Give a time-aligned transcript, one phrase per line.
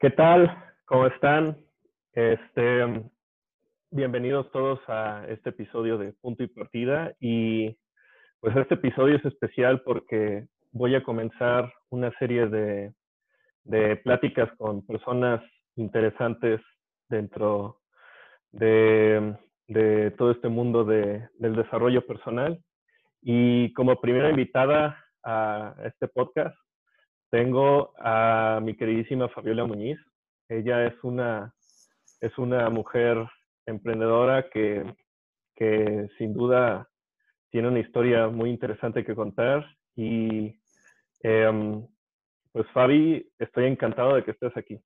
[0.00, 0.56] ¿Qué tal?
[0.84, 1.58] ¿Cómo están?
[2.12, 3.02] Este,
[3.90, 7.16] bienvenidos todos a este episodio de Punto y Partida.
[7.18, 7.76] Y
[8.38, 12.92] pues este episodio es especial porque voy a comenzar una serie de,
[14.04, 15.42] pláticas con personas
[15.74, 16.60] interesantes
[17.08, 17.80] dentro
[18.52, 19.34] de,
[20.16, 22.62] todo este mundo de, del desarrollo personal.
[23.20, 26.56] Y como primera invitada a este podcast,
[27.30, 29.98] tengo a mi queridísima Fabiola Muñiz.
[30.48, 31.54] Ella es una,
[32.20, 33.18] es una mujer
[33.66, 34.84] emprendedora que,
[35.54, 36.88] que sin duda
[37.50, 39.66] tiene una historia muy interesante que contar.
[39.94, 40.58] Y
[41.22, 41.86] em,
[42.52, 44.80] pues Fabi, estoy encantado de que estés aquí.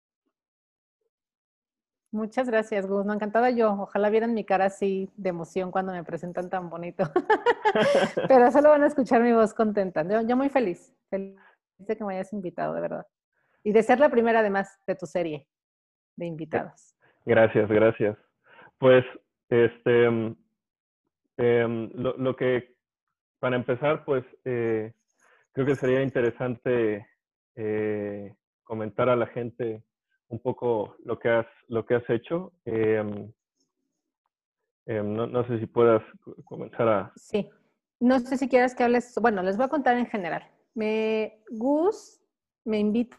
[2.13, 3.07] Muchas gracias, Gus.
[3.07, 3.73] No, encantada yo.
[3.73, 7.05] Ojalá vieran mi cara así de emoción cuando me presentan tan bonito.
[8.29, 10.05] Pero solo van a escuchar mi voz contenta.
[10.23, 10.95] Yo, muy feliz.
[11.85, 13.07] Que me hayas invitado, de verdad.
[13.63, 15.47] Y de ser la primera, además, de tu serie
[16.17, 16.97] de invitados.
[17.25, 18.19] Gracias, gracias.
[18.79, 19.05] Pues,
[19.49, 20.35] este,
[21.37, 22.77] eh, lo, lo, que,
[23.39, 24.93] para empezar, pues, eh,
[25.53, 27.07] creo que sería interesante
[27.55, 29.85] eh, comentar a la gente
[30.29, 32.53] un poco lo que has, lo que has hecho.
[32.65, 33.31] Em,
[34.87, 36.03] em, no, no sé si puedas
[36.45, 37.13] comenzar a...
[37.17, 37.49] Sí.
[38.01, 40.43] No sé si quieres que hables, bueno, les voy a contar en general.
[40.75, 42.21] Me, Gus
[42.65, 43.19] me invita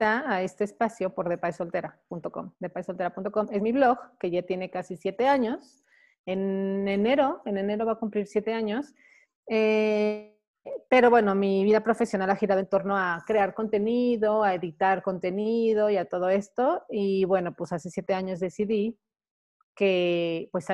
[0.00, 2.52] a este espacio por depaisoltera.com.
[2.58, 5.84] Depaisoltera.com es mi blog que ya tiene casi siete años.
[6.26, 8.94] En enero, en enero va a cumplir siete años.
[9.48, 10.38] Eh,
[10.88, 15.90] pero bueno, mi vida profesional ha girado en torno a crear contenido, a editar contenido
[15.90, 16.84] y a todo esto.
[16.90, 18.98] Y bueno, pues hace siete años decidí
[19.74, 20.66] que pues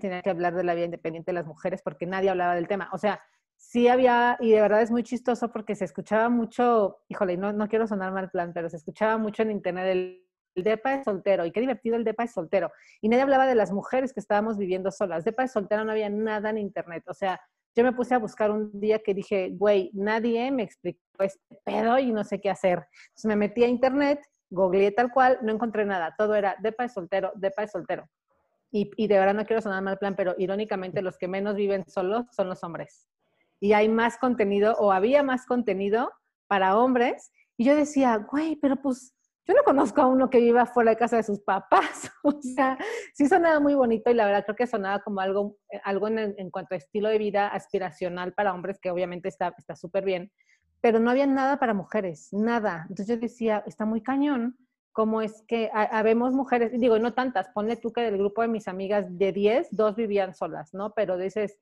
[0.00, 2.88] tenía que hablar de la vida independiente de las mujeres porque nadie hablaba del tema.
[2.92, 3.20] O sea,
[3.60, 7.68] sí había, y de verdad es muy chistoso porque se escuchaba mucho, híjole, no, no
[7.68, 11.44] quiero sonar mal plan, pero se escuchaba mucho en internet el, el DEPA es soltero,
[11.44, 12.72] y qué divertido el DEPA es soltero.
[13.02, 15.24] Y nadie hablaba de las mujeres que estábamos viviendo solas.
[15.24, 17.04] DEPA es soltero no había nada en internet.
[17.06, 17.38] O sea,
[17.76, 21.98] yo me puse a buscar un día que dije, güey, nadie me explicó este pedo
[21.98, 22.86] y no sé qué hacer.
[23.08, 26.14] Entonces me metí a internet, googleé tal cual, no encontré nada.
[26.18, 28.08] Todo era DEPA es soltero, DEPA es soltero.
[28.72, 31.84] Y, y de verdad no quiero sonar mal plan, pero irónicamente los que menos viven
[31.86, 33.06] solos son los hombres
[33.60, 36.10] y hay más contenido o había más contenido
[36.48, 37.30] para hombres.
[37.56, 39.14] Y yo decía, güey, pero pues
[39.46, 42.10] yo no conozco a uno que viva fuera de casa de sus papás.
[42.22, 42.78] o sea,
[43.14, 46.50] sí sonaba muy bonito y la verdad creo que sonaba como algo, eh, algo en,
[46.50, 50.32] cuanto a estilo de vida aspiracional para hombres, que obviamente está súper bien,
[50.80, 52.86] pero no había nada para mujeres, nada.
[52.88, 54.56] Entonces yo decía, está muy cañón.
[54.92, 56.72] ¿Cómo es que habemos mujeres?
[56.72, 60.34] Digo, no tantas, ponle tú que del grupo de mis amigas de 10, dos vivían
[60.34, 60.92] solas, ¿no?
[60.94, 61.58] Pero dices,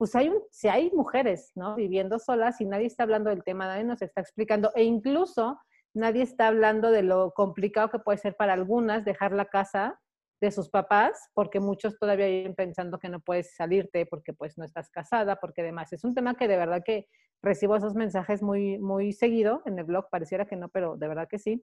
[0.00, 1.74] pues hay, un, si hay mujeres, ¿no?
[1.74, 5.60] Viviendo solas y nadie está hablando del tema, nadie nos está explicando e incluso
[5.92, 10.00] nadie está hablando de lo complicado que puede ser para algunas dejar la casa
[10.40, 14.64] de sus papás, porque muchos todavía viven pensando que no puedes salirte porque pues no
[14.64, 17.06] estás casada, porque además es un tema que de verdad que
[17.42, 21.28] recibo esos mensajes muy, muy seguido en el blog, pareciera que no, pero de verdad
[21.28, 21.62] que sí.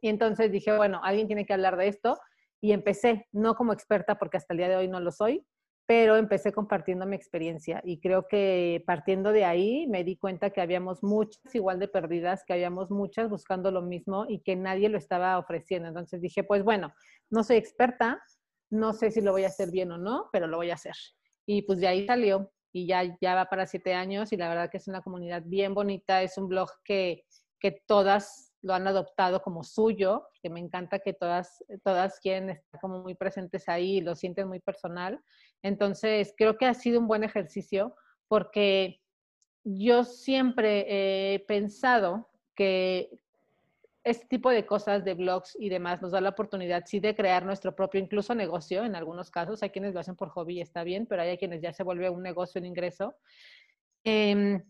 [0.00, 2.18] Y entonces dije, bueno, alguien tiene que hablar de esto
[2.60, 5.46] y empecé, no como experta porque hasta el día de hoy no lo soy,
[5.90, 10.60] pero empecé compartiendo mi experiencia y creo que partiendo de ahí me di cuenta que
[10.60, 14.96] habíamos muchas igual de perdidas, que habíamos muchas buscando lo mismo y que nadie lo
[14.96, 15.88] estaba ofreciendo.
[15.88, 16.94] Entonces dije, pues bueno,
[17.28, 18.22] no soy experta,
[18.70, 20.94] no sé si lo voy a hacer bien o no, pero lo voy a hacer.
[21.44, 24.70] Y pues de ahí salió y ya, ya va para siete años y la verdad
[24.70, 27.24] que es una comunidad bien bonita, es un blog que,
[27.58, 32.80] que todas lo han adoptado como suyo, que me encanta que todas, todas quieren estar
[32.80, 35.20] como muy presentes ahí lo sienten muy personal.
[35.62, 37.94] Entonces, creo que ha sido un buen ejercicio
[38.28, 39.00] porque
[39.64, 43.10] yo siempre he pensado que
[44.04, 47.44] este tipo de cosas de blogs y demás nos da la oportunidad, sí, de crear
[47.44, 49.62] nuestro propio, incluso negocio en algunos casos.
[49.62, 52.08] Hay quienes lo hacen por hobby y está bien, pero hay quienes ya se vuelve
[52.08, 53.14] un negocio, un ingreso.
[54.04, 54.62] Eh,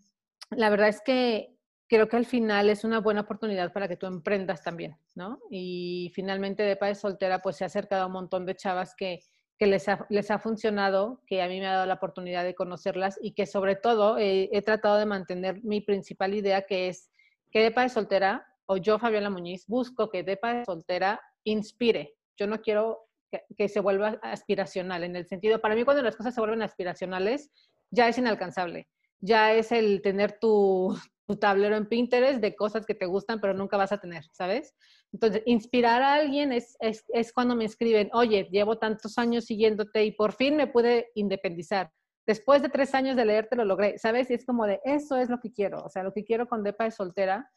[0.50, 1.56] la verdad es que
[1.90, 5.40] creo que al final es una buena oportunidad para que tú emprendas también, ¿no?
[5.50, 9.20] Y finalmente de Padre Soltera, pues se ha acercado a un montón de chavas que
[9.60, 12.54] que les ha, les ha funcionado, que a mí me ha dado la oportunidad de
[12.54, 17.10] conocerlas y que sobre todo eh, he tratado de mantener mi principal idea que es
[17.50, 22.14] que de Soltera o yo, Fabiola Muñiz, busco que de Soltera inspire.
[22.38, 26.16] Yo no quiero que, que, se vuelva aspiracional, en el sentido, para mí cuando las
[26.16, 27.50] cosas se vuelven aspiracionales,
[27.90, 28.88] ya es inalcanzable.
[29.20, 30.96] Ya es el tener tu,
[31.30, 34.74] tu tablero en Pinterest de cosas que te gustan, pero nunca vas a tener, ¿sabes?
[35.12, 40.04] Entonces, inspirar a alguien es, es, es, cuando me escriben, oye, llevo tantos años siguiéndote
[40.04, 41.92] y por fin me pude independizar.
[42.26, 44.28] Después de tres años de leerte lo logré, ¿sabes?
[44.28, 45.84] Y es como de, eso es lo que quiero.
[45.84, 47.48] O sea, lo que quiero con Depa de soltera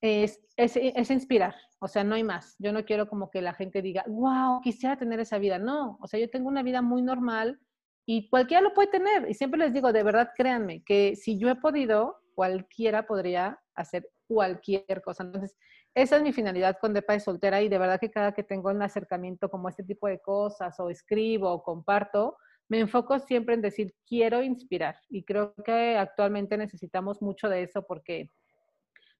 [0.00, 2.54] es, es, inspirar, o sea, no hay más.
[2.60, 5.58] Yo no quiero como que la gente diga, wow, quisiera tener esa vida.
[5.58, 7.58] No, o sea, yo tengo una vida muy normal
[8.06, 9.28] y cualquiera lo puede tener.
[9.28, 14.08] Y siempre les digo, de verdad, créanme, que si yo he podido, cualquiera podría hacer
[14.26, 15.24] cualquier cosa.
[15.24, 15.56] Entonces,
[15.94, 18.70] esa es mi finalidad con Depa de Soltera y de verdad que cada que tengo
[18.70, 22.36] un acercamiento como este tipo de cosas o escribo o comparto,
[22.68, 24.96] me enfoco siempre en decir, quiero inspirar.
[25.10, 28.30] Y creo que actualmente necesitamos mucho de eso porque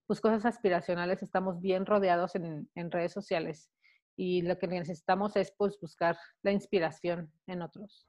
[0.06, 3.70] pues cosas aspiracionales estamos bien rodeados en, en redes sociales
[4.16, 8.06] y lo que necesitamos es pues buscar la inspiración en otros.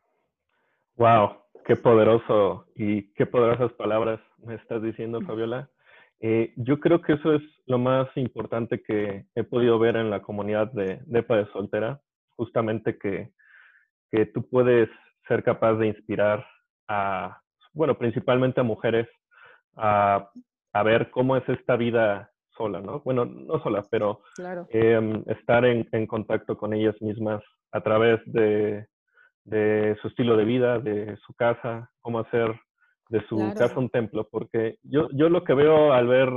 [0.96, 5.70] Wow, qué poderoso y qué poderosas palabras me estás diciendo, Fabiola.
[6.20, 10.22] Eh, yo creo que eso es lo más importante que he podido ver en la
[10.22, 12.02] comunidad de Depa de Soltera,
[12.36, 13.32] justamente que,
[14.12, 14.90] que tú puedes
[15.28, 16.46] ser capaz de inspirar
[16.88, 17.42] a,
[17.74, 19.08] bueno, principalmente a mujeres
[19.76, 20.30] a
[20.74, 23.00] a ver cómo es esta vida sola, ¿no?
[23.02, 24.22] Bueno, no sola, pero
[24.70, 28.88] em, estar en, contacto con ellas mismas a través de,
[29.46, 32.60] su estilo de vida, de su casa, cómo hacer
[33.10, 36.30] de su casa un templo, porque yo, yo lo que veo al ver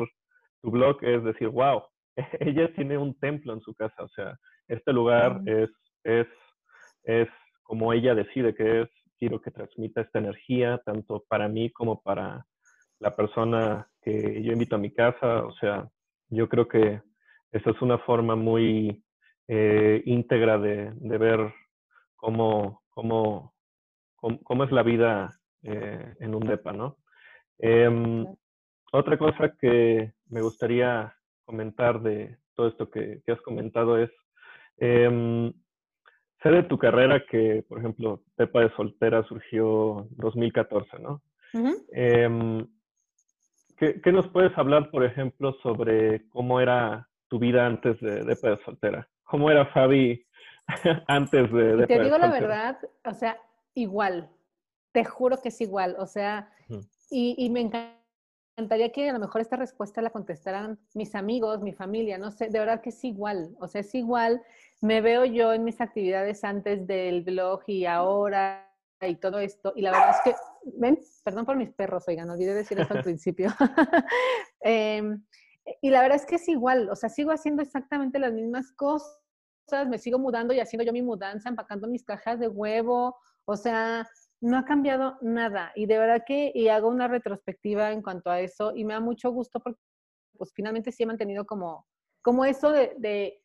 [0.62, 1.82] tu blog es decir, wow,
[2.40, 4.36] ella tiene un templo en su casa, o sea,
[4.68, 5.70] este lugar es,
[6.04, 6.26] es,
[7.04, 7.28] es
[7.62, 8.88] como ella decide que es,
[9.18, 12.46] quiero que transmita esta energía, tanto para mí como para
[12.98, 15.44] la persona que yo invito a mi casa.
[15.44, 15.88] O sea,
[16.28, 17.00] yo creo que
[17.52, 19.04] esa es una forma muy
[19.48, 21.52] eh, íntegra de, ver
[22.16, 23.52] cómo, cómo,
[24.16, 25.30] cómo, es la vida
[25.62, 26.96] eh, en un DEPA, ¿no?
[27.58, 28.24] Em,
[28.90, 31.14] otra cosa que me gustaría
[31.44, 34.10] comentar de todo esto que, has comentado es,
[34.78, 35.52] eh,
[36.42, 41.22] sé de tu carrera que, por ejemplo, DEPA de soltera surgió 2014, ¿no?
[43.76, 49.06] ¿Qué, nos puedes hablar, por ejemplo, sobre cómo era tu vida antes de, de Soltera?
[49.24, 50.25] ¿Cómo era Fabi
[51.06, 53.38] antes de, de Te digo la verdad, o sea,
[53.74, 54.30] igual.
[54.92, 55.96] Te juro que es igual.
[55.98, 56.50] O sea,
[57.10, 57.60] y, y, me
[58.56, 62.48] encantaría que a lo mejor esta respuesta la contestaran mis amigos, mi familia, no sé,
[62.48, 63.54] de verdad que es igual.
[63.60, 64.42] O sea, es igual.
[64.80, 68.66] Me veo yo en mis actividades antes del blog y ahora
[69.00, 69.72] y todo esto.
[69.76, 70.34] Y la verdad es que,
[70.78, 73.50] ven, perdón por mis perros, oigan, olvidé decir esto al principio.
[74.60, 75.22] Em,
[75.80, 79.20] y la verdad es que es igual, o sea, sigo haciendo exactamente las mismas cosas,
[79.88, 84.08] me sigo mudando y haciendo yo mi mudanza, empacando mis cajas de huevo, o sea,
[84.40, 85.72] no ha cambiado nada.
[85.74, 89.00] Y de verdad que, y hago una retrospectiva en cuanto a eso, y me da
[89.00, 89.80] mucho gusto porque,
[90.36, 91.86] pues, finalmente sí he mantenido como,
[92.22, 93.42] como eso de, de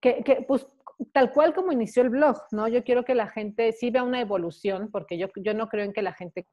[0.00, 0.66] que, que, pues,
[1.12, 2.68] tal cual como inició el blog, ¿no?
[2.68, 5.92] Yo quiero que la gente sí vea una evolución, porque yo, yo no creo en
[5.92, 6.46] que la gente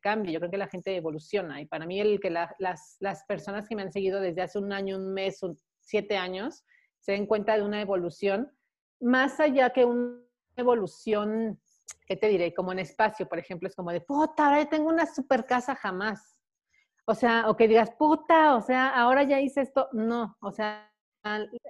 [0.00, 1.60] cambie, yo creo que la gente evoluciona.
[1.60, 4.72] Y para mí el que las, las, personas que me han seguido desde hace un
[4.72, 5.40] año, un mes,
[5.80, 6.62] siete años,
[7.04, 8.50] se den cuenta de una evolución,
[8.98, 10.22] más allá que una
[10.56, 11.60] evolución,
[12.06, 12.54] ¿qué te diré?
[12.54, 16.34] Como en espacio, por ejemplo, es como de, puta, ahora tengo una super casa jamás.
[17.04, 19.90] O sea, o que digas, puta, o sea, ahora ya hice esto.
[19.92, 20.90] No, o sea,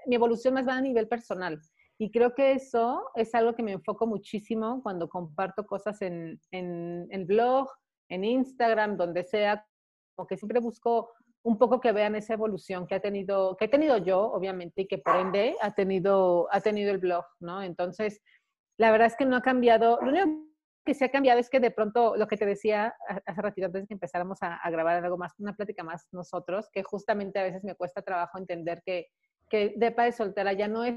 [0.07, 1.61] mi evolución más va a nivel personal.
[1.99, 7.09] Y creo que eso es algo que me enfoco muchísimo cuando comparto cosas en, en
[7.11, 7.69] el blog,
[8.09, 9.67] en Instagram, donde sea,
[10.15, 11.11] como que siempre busco
[11.45, 14.87] un poco que vean esa evolución que ha tenido, que he tenido yo, obviamente, y
[14.87, 17.63] que por ende ha tenido, ha tenido el blog, ¿no?
[17.63, 18.23] Entonces,
[18.79, 19.99] la verdad es que no ha cambiado.
[20.01, 20.49] Lo único
[20.87, 22.95] que se ha cambiado es que de pronto, lo que te decía
[23.27, 26.71] hace ratito antes de que empezáramos a, a grabar algo más, una plática más nosotros,
[26.73, 29.09] que justamente a veces me cuesta trabajo entender que,
[29.51, 30.95] que Depa de soltera ya no es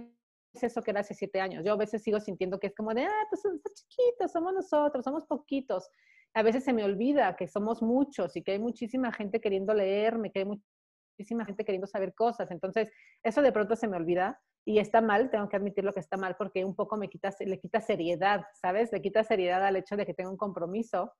[0.53, 1.65] eso que era hace siete años.
[1.65, 5.03] Yo a veces sigo sintiendo que es como de, ah, pues son chiquitos, somos nosotros,
[5.03, 5.89] somos poquitos.
[6.37, 10.31] A veces se me olvida que somos muchos y que hay muchísima gente queriendo leerme,
[10.31, 12.51] que hay muchísima gente queriendo saber cosas.
[12.51, 12.91] Entonces,
[13.23, 16.15] eso de pronto se me olvida y está mal, tengo que admitir lo que está
[16.15, 18.91] mal porque un poco me le quita seriedad, ¿sabes?
[18.91, 21.11] Le quita seriedad al hecho de que tengo un compromiso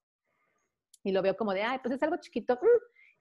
[1.03, 2.53] y lo veo como de, ay, pues es algo chiquito.
[2.53, 2.67] Mm,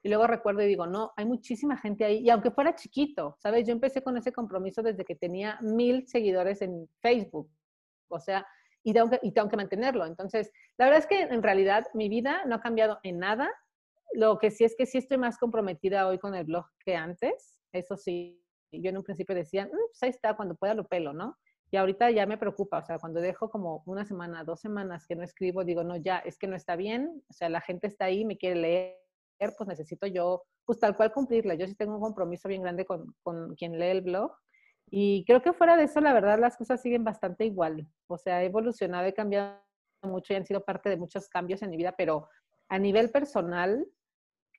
[0.02, 2.18] y luego recuerdo y digo, no, hay muchísima gente ahí.
[2.18, 3.66] Y aunque fuera chiquito, ¿sabes?
[3.66, 7.50] Yo empecé con ese compromiso desde que tenía mil seguidores en Facebook.
[8.08, 8.46] O sea,
[8.86, 10.06] y tengo, que, mantenerlo.
[10.06, 13.52] Entonces, la verdad es que en realidad mi vida no ha cambiado en nada.
[14.12, 17.58] Lo que sí es que sí estoy más comprometida hoy con el blog que antes.
[17.72, 18.40] Eso sí,
[18.70, 21.36] yo en un principio decía, mm, pues ahí está, cuando pueda lo pelo, ¿no?
[21.72, 25.16] Y ahorita ya me preocupa, o sea, cuando dejo como una semana, dos semanas que
[25.16, 28.04] no escribo, digo, no, ya, es que no está bien, o sea, la gente está
[28.04, 31.54] ahí, me quiere leer, pues necesito yo, pues tal cual cumplirla.
[31.56, 34.30] Yo sí tengo un compromiso bien grande con, con quien lee el blog.
[34.88, 37.86] Y creo que fuera de eso, la verdad, las cosas siguen bastante igual.
[38.06, 39.60] O sea, he evolucionado, he cambiado
[40.02, 42.28] mucho y han sido parte de muchos cambios en mi vida, pero
[42.68, 43.86] a nivel personal,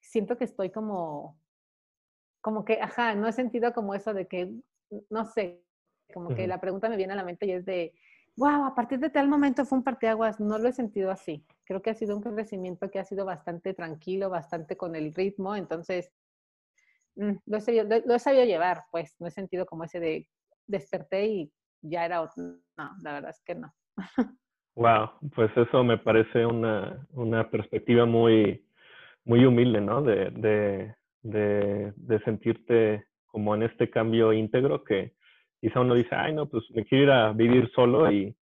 [0.01, 1.39] siento que estoy como,
[2.41, 4.53] como que, ajá, no he sentido como eso de que,
[5.10, 5.63] no sé,
[6.13, 7.93] como que la pregunta me viene a la mente y es de,
[8.38, 11.46] wow, a partir de tal momento fue un parteaguas, no lo he sentido así.
[11.65, 15.55] Creo que ha sido un crecimiento que ha sido bastante tranquilo, bastante con el ritmo,
[15.55, 16.12] entonces
[17.18, 20.30] lo, he sabido, lo, he sabido llevar, pues no he sentido como ese de
[20.68, 22.44] desperté y ya era otro.
[22.78, 23.74] No, la verdad es que no.
[24.76, 28.64] Wow, pues eso me parece una, una perspectiva muy,
[29.26, 30.04] muy humilde, ¿no?
[30.04, 30.94] De, de,
[31.24, 35.14] de, de, sentirte como en este cambio íntegro que
[35.60, 38.38] quizá uno dice, ay, no, pues me quiero ir a vivir solo y,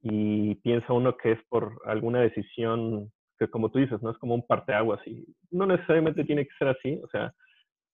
[0.00, 4.36] y piensa uno que es por alguna decisión que como tú dices, no es como
[4.36, 7.34] un parteaguas y no necesariamente tiene que ser así, o sea,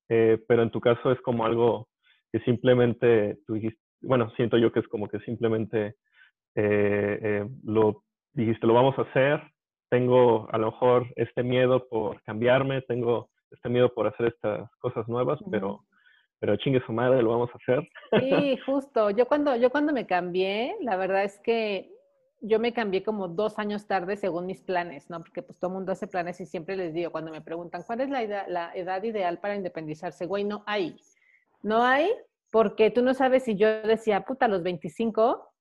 [0.08, 1.88] eh, pero en tu caso es como algo
[2.32, 5.96] que simplemente tú dijiste, bueno, siento yo que es como que simplemente
[6.54, 9.42] eh, eh, lo dijiste, lo vamos a hacer,
[9.90, 15.08] tengo a lo mejor este miedo por cambiarme, tengo este miedo por hacer estas cosas
[15.08, 15.80] nuevas, pero
[16.38, 17.88] pero chingue su madre, lo vamos a hacer.
[18.20, 19.10] Sí, justo.
[19.10, 21.90] Yo cuando, yo cuando me cambié, la verdad es que
[22.40, 25.20] yo me cambié como dos años tarde según mis planes, ¿no?
[25.20, 28.00] Porque pues todo el mundo hace planes y siempre les digo, cuando me preguntan, ¿cuál
[28.00, 30.26] es la edad, la edad ideal para independizarse?
[30.26, 30.96] Güey, no hay.
[31.62, 32.10] No hay
[32.50, 35.52] porque tú no sabes si yo decía, puta, a los 25,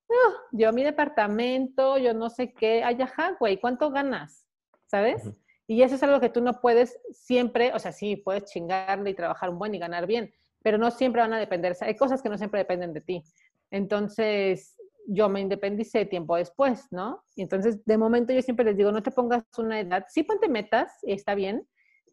[0.52, 4.46] yo mi departamento, yo no sé qué, ay, ajá, güey, ¿cuánto ganas?
[4.86, 5.28] ¿Sabes?
[5.66, 9.14] Y eso es algo que tú no puedes siempre, o sea, sí, puedes chingarle y
[9.14, 12.28] trabajar un buen y ganar bien, pero no siempre van a depender, hay cosas que
[12.28, 13.24] no siempre dependen de ti.
[13.70, 14.75] Entonces,
[15.06, 17.22] yo me independicé tiempo después, ¿no?
[17.36, 20.92] Entonces, de momento yo siempre les digo, no te pongas una edad, sí ponte metas,
[21.02, 21.66] está bien.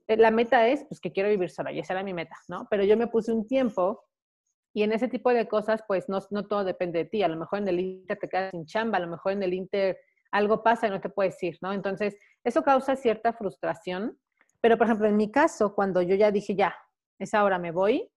[0.08, 2.68] Eh, la meta es, pues, que quiero vivir sola, y esa era mi meta, ¿no?
[2.70, 4.04] Pero yo me puse un tiempo
[4.74, 7.24] y en ese tipo de cosas, pues, no, no todo depende de ti.
[7.24, 9.54] A lo mejor en el Inter te quedas sin chamba, a lo mejor en el
[9.54, 9.98] Inter
[10.32, 11.74] algo pasa y no te puedes ir, ¿no?
[11.74, 14.18] Entonces, eso causa cierta frustración.
[14.62, 16.76] Pero, por ejemplo, en mi caso, cuando yo ya dije, ya,
[17.20, 18.10] es ahora, me voy,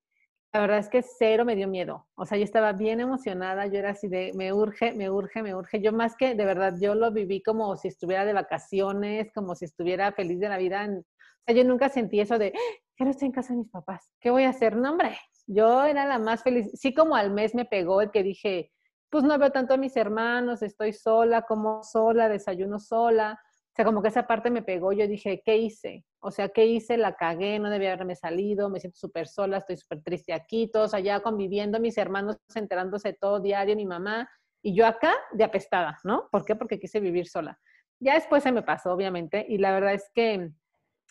[0.52, 2.06] la verdad es que cero me dio miedo.
[2.14, 5.54] O sea, yo estaba bien emocionada, yo era así de, me urge, me urge, me
[5.54, 5.80] urge.
[5.82, 9.66] Yo más que, de verdad, yo lo viví como si estuviera de vacaciones, como si
[9.66, 10.88] estuviera feliz de la vida.
[10.88, 11.02] O
[11.44, 12.52] sea, yo nunca sentí eso de,
[12.96, 14.12] quiero estar en casa de mis papás.
[14.20, 14.76] ¿Qué voy a hacer?
[14.76, 16.70] No, hombre, yo era la más feliz.
[16.74, 18.72] Sí, como al mes me pegó el que dije,
[19.10, 23.38] pues no veo tanto a mis hermanos, estoy sola, como sola, desayuno sola.
[23.76, 24.94] O sea, como que esa parte me pegó.
[24.94, 26.02] Yo dije, ¿qué hice?
[26.20, 26.96] O sea, ¿qué hice?
[26.96, 30.94] La cagué, no debía haberme salido, me siento súper sola, estoy súper triste aquí, todos
[30.94, 34.30] allá conviviendo, mis hermanos enterándose todo diario, mi mamá,
[34.62, 36.26] y yo acá de apestada, ¿no?
[36.32, 36.56] ¿Por qué?
[36.56, 37.60] Porque quise vivir sola.
[38.00, 40.52] Ya después se me pasó, obviamente, y la verdad es que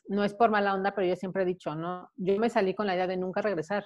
[0.07, 2.09] no es por mala onda, pero yo siempre he dicho, ¿no?
[2.15, 3.85] Yo me salí con la idea de nunca regresar.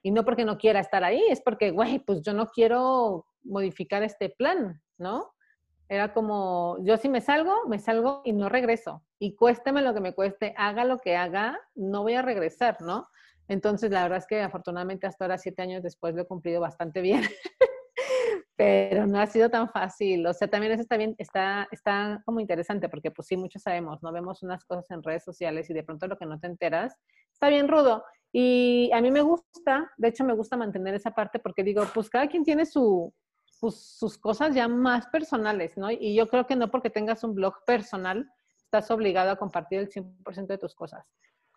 [0.00, 4.04] Y no porque no quiera estar ahí, es porque, güey, pues yo no quiero modificar
[4.04, 5.31] este plan, ¿no?
[5.92, 9.04] Era como, yo si me salgo, me salgo y no regreso.
[9.18, 13.08] Y cuésteme lo que me cueste, haga lo que haga, no voy a regresar, ¿no?
[13.46, 17.02] Entonces, la verdad es que afortunadamente hasta ahora, siete años después, lo he cumplido bastante
[17.02, 17.20] bien.
[18.56, 20.26] Pero no ha sido tan fácil.
[20.26, 24.02] O sea, también eso está bien, está, está como interesante porque pues sí, muchos sabemos,
[24.02, 26.96] no vemos unas cosas en redes sociales y de pronto lo que no te enteras
[27.30, 28.02] está bien rudo.
[28.32, 32.08] Y a mí me gusta, de hecho me gusta mantener esa parte porque digo, pues
[32.08, 33.12] cada quien tiene su,
[33.62, 35.88] pues, sus cosas ya más personales, ¿no?
[35.88, 39.88] Y yo creo que no porque tengas un blog personal estás obligado a compartir el
[39.88, 41.06] 100% de tus cosas.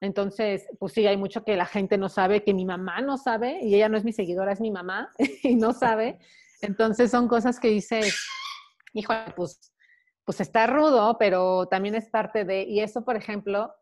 [0.01, 3.59] Entonces, pues sí, hay mucho que la gente no sabe, que mi mamá no sabe,
[3.63, 5.09] y ella no es mi seguidora, es mi mamá,
[5.41, 6.19] y no sabe.
[6.61, 8.01] Entonces son cosas que dice,
[8.93, 9.73] hijo, pues,
[10.25, 13.73] pues está rudo, pero también es parte de, y eso, por ejemplo,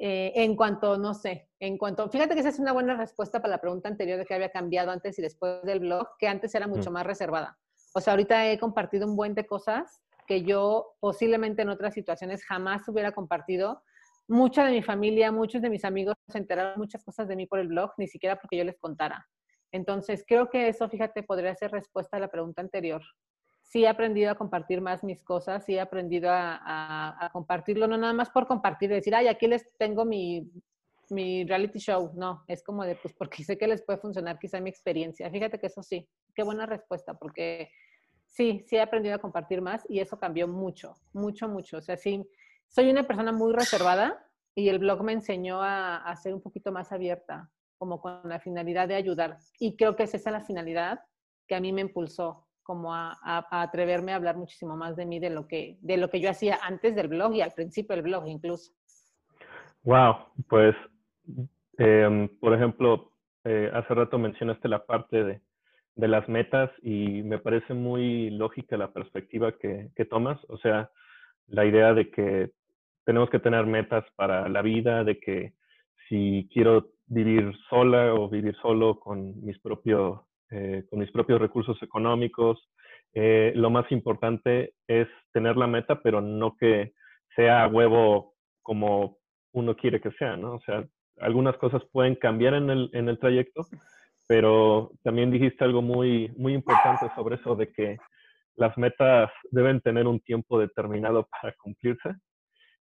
[0.00, 3.50] eh, en cuanto, no sé, en cuanto, fíjate que esa es una buena respuesta para
[3.50, 6.66] la pregunta anterior de que había cambiado antes y después del blog, que antes era
[6.66, 7.58] mucho más reservada.
[7.94, 12.44] O sea, ahorita he compartido un buen de cosas que yo posiblemente en otras situaciones
[12.44, 13.82] jamás hubiera compartido.
[14.28, 17.60] Mucha de mi familia, muchos de mis amigos se enteraron muchas cosas de mí por
[17.60, 19.26] el blog, ni siquiera porque yo les contara.
[19.72, 23.02] Entonces, creo que eso, fíjate, podría ser respuesta a la pregunta anterior.
[23.62, 28.12] Sí he aprendido a compartir más mis cosas, sí he aprendido a, compartirlo, no nada
[28.12, 30.48] más por compartir, decir, ay, aquí les tengo mi,
[31.10, 32.12] mi reality show.
[32.14, 35.30] No, es como de, pues, porque sé que les puede funcionar quizá mi experiencia.
[35.30, 37.70] Fíjate que eso sí, qué buena respuesta, porque
[38.26, 41.78] sí, sí he aprendido a compartir más y eso cambió mucho, mucho, mucho.
[41.78, 42.28] O sea, sí,
[42.68, 44.22] soy una persona muy reservada
[44.54, 48.88] y el blog me enseñó a, ser un poquito más abierta, como con la finalidad
[48.88, 49.38] de ayudar.
[49.58, 51.00] Y creo que es esa la finalidad
[51.46, 55.30] que a mí me impulsó, como a, atreverme a hablar muchísimo más de mí, de
[55.30, 58.26] lo, que, de lo que yo hacía antes del blog y al principio del blog
[58.26, 58.72] incluso.
[59.84, 60.16] Wow,
[60.48, 60.74] pues,
[61.78, 63.12] em, por ejemplo,
[63.44, 65.40] eh, hace rato mencionaste la parte de,
[65.96, 70.90] las metas y me parece muy lógica la perspectiva que, tomas, o sea,
[71.46, 72.50] la idea de que
[73.04, 75.54] tenemos que tener metas para la vida, de que
[76.08, 81.80] si quiero vivir sola o vivir solo con mis, propios eh, con mis propios recursos
[81.82, 82.58] económicos.
[83.14, 86.92] Eh, lo más importante es tener la meta, pero no que
[87.34, 89.18] sea huevo como
[89.52, 90.54] uno quiere que sea, ¿no?
[90.54, 90.86] O sea,
[91.18, 93.66] algunas cosas pueden cambiar en el, en el trayecto,
[94.26, 97.98] pero también dijiste algo muy, muy importante sobre eso de que
[98.56, 102.14] las metas deben tener un tiempo determinado para cumplirse.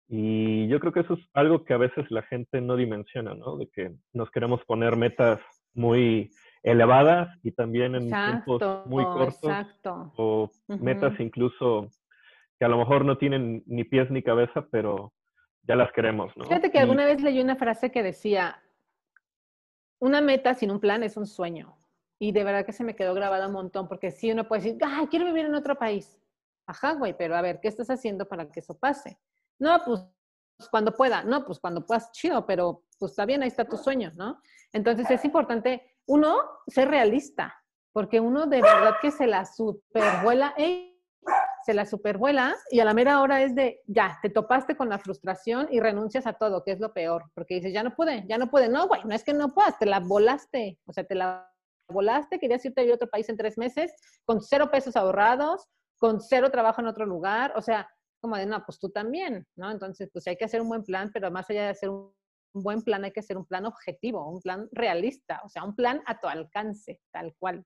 [0.08, 3.58] Y yo creo que eso es algo que a veces la gente no dimensiona, ¿no?
[3.58, 5.40] De que nos queremos poner metas
[5.74, 6.30] muy
[6.64, 9.44] elevadas y también en tiempos muy cortos.
[9.44, 10.12] Exacto.
[10.18, 11.88] O metas incluso
[12.60, 15.14] que a lo mejor no tienen ni pies ni cabeza, pero
[15.64, 16.46] ya las queremos, ¿no?
[16.46, 18.62] Fíjate que alguna vez leí una frase que decía,
[20.00, 21.78] una meta sin un plan es un sueño.
[22.20, 24.80] Y de verdad que se me quedó grabada un montón, porque si uno puede decir,
[24.84, 26.20] ¡ay, quiero vivir en otro país!
[26.68, 29.20] Ajá, güey, pero a ver, ¿qué estás haciendo para que eso pase?
[29.60, 30.02] No, pues
[30.70, 34.12] cuando pueda, no, pues cuando puedas, chido, pero pues está bien, ahí está tu sueño,
[34.16, 34.40] ¿no?
[34.72, 36.38] Entonces es importante, uno,
[36.68, 37.56] ser realista,
[37.92, 40.54] porque uno de verdad que se la supervuela,
[41.66, 45.00] se la supervuela y a la mera hora es de, ya, te topaste con la
[45.00, 48.38] frustración y renuncias a todo, que es lo peor, porque dices, ya no pude, ya
[48.38, 51.16] no pude, no, güey, no es que no puedas, te la volaste, o sea, te
[51.16, 51.52] la
[51.90, 53.94] volaste, querías irte a otro país en tres meses,
[54.26, 57.88] con cero pesos ahorrados, con cero trabajo en otro lugar, o sea,
[58.22, 59.72] como de, no, pues tú también, ¿no?
[59.72, 62.14] Entonces, pues hay que hacer un buen plan, pero más allá de hacer un,
[62.54, 66.02] buen plan, hay que hacer un plan objetivo, un plan realista, o sea, un plan
[66.06, 67.66] a tu alcance, tal cual.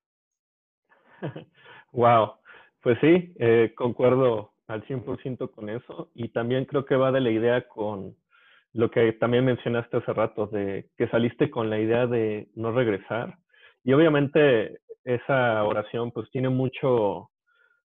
[1.92, 2.36] wow,
[2.86, 7.32] pues sí, eh, concuerdo al 100% con eso y también creo que va de la
[7.32, 8.16] idea con
[8.74, 13.40] lo que también mencionaste hace rato, de que saliste con la idea de no regresar
[13.84, 17.32] y obviamente esa oración pues tiene mucho,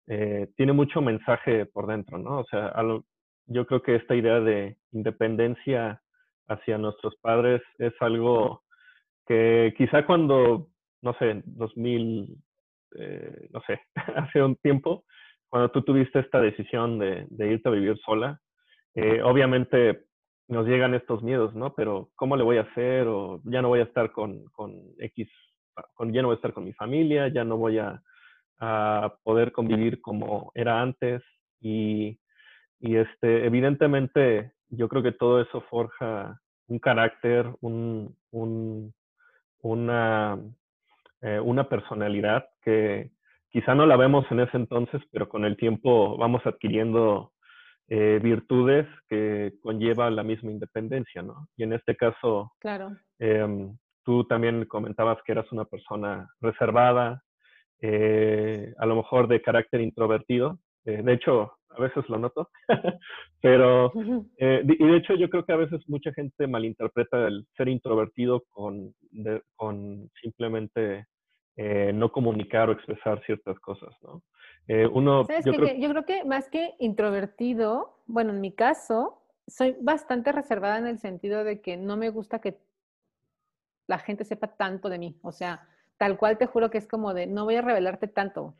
[0.05, 2.41] eh, tiene mucho mensaje por dentro, ¿no?
[2.41, 2.71] O sea,
[3.47, 6.03] yo creo que esta idea de independencia
[6.47, 8.62] hacia nuestros padres es algo
[9.25, 10.67] que quizá cuando,
[11.01, 12.38] no sé, 2000,
[12.97, 13.81] eh, no sé,
[14.15, 15.05] hace un tiempo,
[15.50, 18.39] cuando tú tuviste esta decisión de, irte a vivir sola,
[18.95, 20.06] eh, obviamente
[20.47, 21.73] nos llegan estos miedos, ¿no?
[21.73, 23.08] Pero ¿cómo le voy a hacer?
[23.08, 25.29] O ya no voy a estar con, con X
[26.12, 28.01] ya no voy a estar con mi familia, ya no voy a,
[29.23, 31.21] poder convivir como era antes
[31.60, 32.17] y,
[32.79, 38.15] este, evidentemente yo creo que todo eso forja un carácter, un,
[39.60, 40.39] una,
[41.21, 43.12] eh, una personalidad que
[43.49, 47.32] quizá no la vemos en ese entonces, pero con el tiempo vamos adquiriendo
[47.88, 51.47] eh, virtudes que conlleva la misma independencia, ¿no?
[51.58, 52.97] Y en este caso, claro.
[53.19, 57.23] Em, Tú también comentabas que eras una persona reservada,
[57.82, 60.60] eh, a lo mejor de carácter introvertido.
[60.86, 62.49] Eh, de hecho, a veces lo noto,
[63.41, 63.91] pero,
[64.38, 68.43] eh, y de hecho yo creo que a veces mucha gente malinterpreta el ser introvertido
[68.49, 68.93] con,
[69.56, 71.06] con simplemente
[71.55, 74.23] no comunicar o expresar ciertas cosas, ¿no?
[74.93, 75.75] uno, yo, creo...
[75.75, 80.99] yo creo que más que introvertido, bueno, en mi caso, soy bastante reservada en el
[80.99, 82.59] sentido de que no me gusta que
[83.87, 85.19] la gente sepa tanto de mí.
[85.21, 88.55] O sea, tal cual te juro que es como de, no voy a revelarte tanto,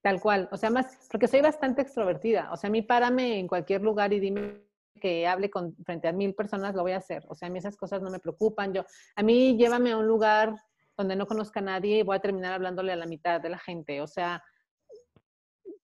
[0.00, 0.48] tal cual.
[0.52, 2.50] O sea, más, porque soy bastante extrovertida.
[2.52, 4.62] O sea, a mí párame en cualquier lugar y dime
[5.00, 7.24] que hable con, frente a mil personas, lo voy a hacer.
[7.28, 8.72] O sea, a mí esas cosas no me preocupan.
[8.72, 8.84] Yo,
[9.16, 10.54] a mí llévame a un lugar
[11.02, 13.58] donde no conozca a nadie y voy a terminar hablándole a la mitad de la
[13.58, 14.00] gente.
[14.00, 14.42] O sea,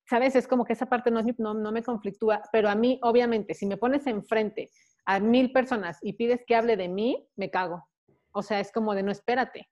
[0.09, 0.35] ¿sabes?
[0.37, 3.67] Es como que esa parte no, no, no me conflictúa, pero a mí, obviamente, si
[3.67, 4.71] me pones enfrente
[5.05, 7.87] a mil personas y pides que hable de mí, me cago.
[8.33, 9.69] O sea, es como de no espérate.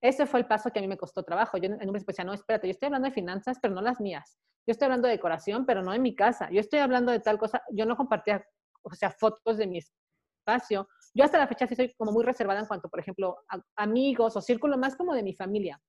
[0.00, 1.56] Ese fue el paso que a mí me costó trabajo.
[1.56, 4.00] Yo en un principio decía, no, espérate, yo estoy hablando de finanzas, pero no las
[4.00, 4.38] mías.
[4.66, 6.50] Yo estoy hablando de decoración, pero no en mi casa.
[6.50, 7.62] Yo estoy hablando de tal cosa.
[7.70, 8.46] Yo no compartía,
[8.82, 10.88] o sea, fotos de mi espacio.
[11.14, 14.36] Yo hasta la fecha sí soy como muy reservada en cuanto, por ejemplo, a amigos
[14.36, 15.80] o círculo más como de mi familia.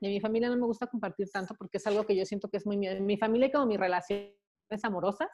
[0.00, 2.56] De mi familia no me gusta compartir tanto porque es algo que yo siento que
[2.56, 2.92] es muy mío.
[3.00, 4.32] mi familia y como mis relaciones
[4.82, 5.28] amorosas,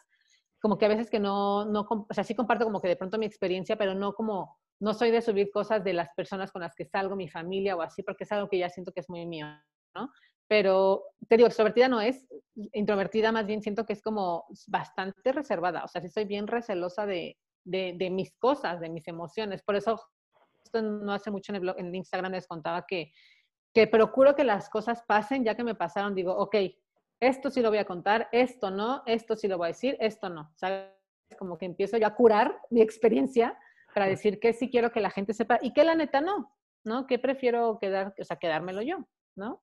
[0.60, 3.16] como que a veces que no, no, o sea, sí comparto como que de pronto
[3.16, 6.74] mi experiencia, pero no como no soy de subir cosas de las personas con las
[6.74, 9.26] que salgo, mi familia o así, porque es algo que ya siento que es muy
[9.26, 9.46] mío,
[9.94, 10.10] ¿no?
[10.48, 12.26] Pero te digo, extrovertida no es,
[12.72, 17.06] introvertida más bien siento que es como bastante reservada, o sea, sí soy bien recelosa
[17.06, 17.36] de,
[17.68, 19.62] de, mis cosas, de mis emociones.
[19.62, 20.00] Por eso,
[20.64, 23.12] esto no hace mucho en el blog, en Instagram les contaba que,
[23.74, 26.56] que procuro que las cosas pasen, ya que me pasaron, digo, ok,
[27.20, 30.28] esto sí lo voy a contar, esto no, esto sí lo voy a decir, esto
[30.28, 30.52] no.
[30.54, 30.86] ¿Sabes?
[31.38, 33.58] Como que empiezo yo a curar mi experiencia
[33.94, 36.52] para decir que sí quiero que la gente sepa y que la neta no,
[36.84, 37.06] ¿no?
[37.06, 38.98] Que prefiero quedar, o sea, quedármelo yo,
[39.34, 39.62] ¿no?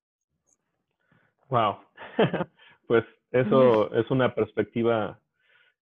[1.49, 1.77] Wow.
[2.87, 5.19] pues eso es una perspectiva,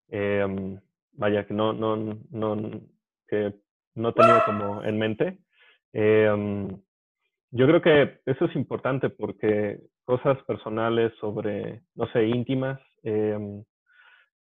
[0.09, 0.79] em,
[1.13, 1.95] vaya, que no, no,
[2.31, 2.81] no,
[3.27, 3.53] que
[3.95, 5.37] no tenido como en mente.
[5.93, 6.69] Em,
[7.51, 13.63] yo creo que eso es importante porque cosas personales sobre, no sé, íntimas, em,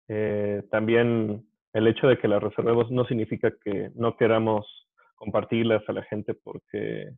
[0.09, 4.67] eh, también el hecho de que las reservemos no significa que no queramos
[5.15, 7.13] compartirlas a la gente porque,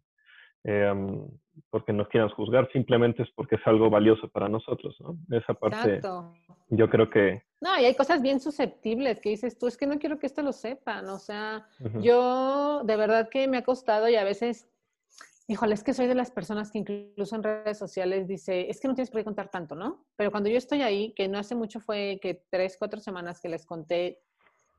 [0.65, 1.27] em,
[1.71, 5.17] porque nos quieran juzgar, simplemente es porque es algo valioso para nosotros, ¿no?
[5.37, 6.01] Esa parte,
[6.69, 7.43] yo creo que...
[7.61, 10.43] No, y hay cosas bien susceptibles que dices tú, es que no quiero que esto
[10.43, 11.67] lo sepan, o sea,
[12.01, 14.69] yo de verdad que me ha costado y a veces
[15.49, 18.87] Híjole, es que soy de las personas que incluso en redes sociales dice, es que
[18.87, 20.05] no tienes por qué contar tanto, ¿no?
[20.17, 23.49] Pero cuando yo estoy ahí, que no hace mucho fue que tres, cuatro semanas que
[23.49, 24.21] les conté,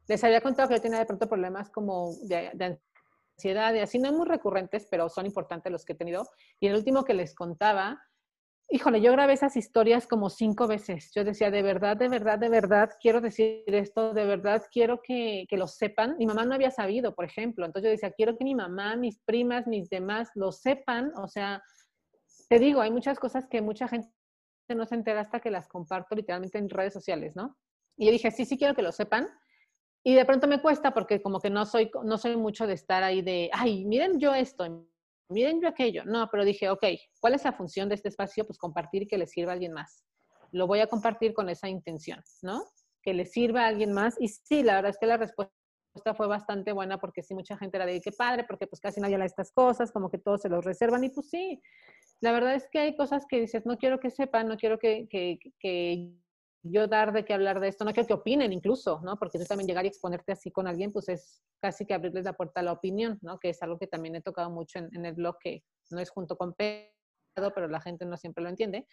[0.07, 2.79] les había contado que yo tenía de pronto problemas como de, de
[3.37, 6.27] ansiedad y así, no muy recurrentes, pero son importantes los que he tenido.
[6.59, 8.01] Y el último que les contaba,
[8.69, 11.11] híjole, yo grabé esas historias como cinco veces.
[11.13, 15.45] Yo decía, de verdad, de verdad, de verdad, quiero decir esto, de verdad, quiero que,
[15.49, 16.15] que, lo sepan.
[16.17, 17.65] Mi mamá no había sabido, por ejemplo.
[17.65, 21.11] Entonces yo decía, quiero que mi mamá, mis primas, mis demás lo sepan.
[21.17, 21.61] O sea,
[22.49, 24.09] te digo, hay muchas cosas que mucha gente
[24.69, 27.57] no se entera hasta que las comparto literalmente en redes sociales, ¿no?
[27.97, 29.27] Y yo dije, sí, sí quiero que lo sepan.
[30.03, 33.03] Y de pronto me cuesta porque como que no soy, no soy mucho de estar
[33.03, 34.85] ahí de, ay, miren yo esto,
[35.29, 36.03] miren yo aquello.
[36.05, 36.85] No, pero dije, ok,
[37.21, 38.45] ¿cuál es la función de este espacio?
[38.45, 40.03] Pues compartir que le sirva a alguien más.
[40.51, 42.65] Lo voy a compartir con esa intención, ¿no?
[43.01, 44.15] Que le sirva a alguien más.
[44.19, 45.53] Y sí, la verdad es que la respuesta
[46.17, 49.15] fue bastante buena porque sí, mucha gente era de, qué padre, porque pues casi nadie
[49.15, 51.03] habla de estas cosas, como que todos se los reservan.
[51.05, 51.61] Y pues sí,
[52.19, 55.07] la verdad es que hay cosas que dices, no quiero que sepan, no quiero que
[56.63, 59.17] yo dar de qué hablar de esto, no quiero que opinen incluso, ¿no?
[59.17, 62.33] Porque tú también llegar y exponerte así con alguien, pues es casi que abrirles la
[62.33, 63.37] puerta a la opinión, ¿no?
[63.37, 66.37] Que es algo que también he tocado mucho en, el blog, que no es junto
[66.37, 68.87] con Pedro, pero la gente no siempre lo entiende.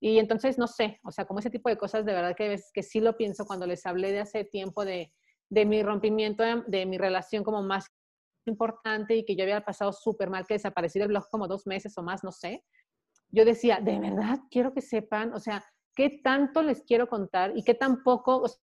[0.00, 2.82] Y entonces, no sé, o sea, como ese tipo de cosas, de verdad que, que
[2.82, 5.12] sí lo pienso cuando les hablé de hace tiempo de,
[5.50, 7.86] de mi rompimiento, de, de, mi relación como más
[8.46, 11.98] importante y que yo había pasado súper mal, que desaparecí del blog como dos meses
[11.98, 12.64] o más, no sé.
[13.28, 15.62] Yo decía, de verdad, quiero que sepan, o sea,
[16.00, 18.58] qué tanto les quiero contar y qué tan poco, o sea,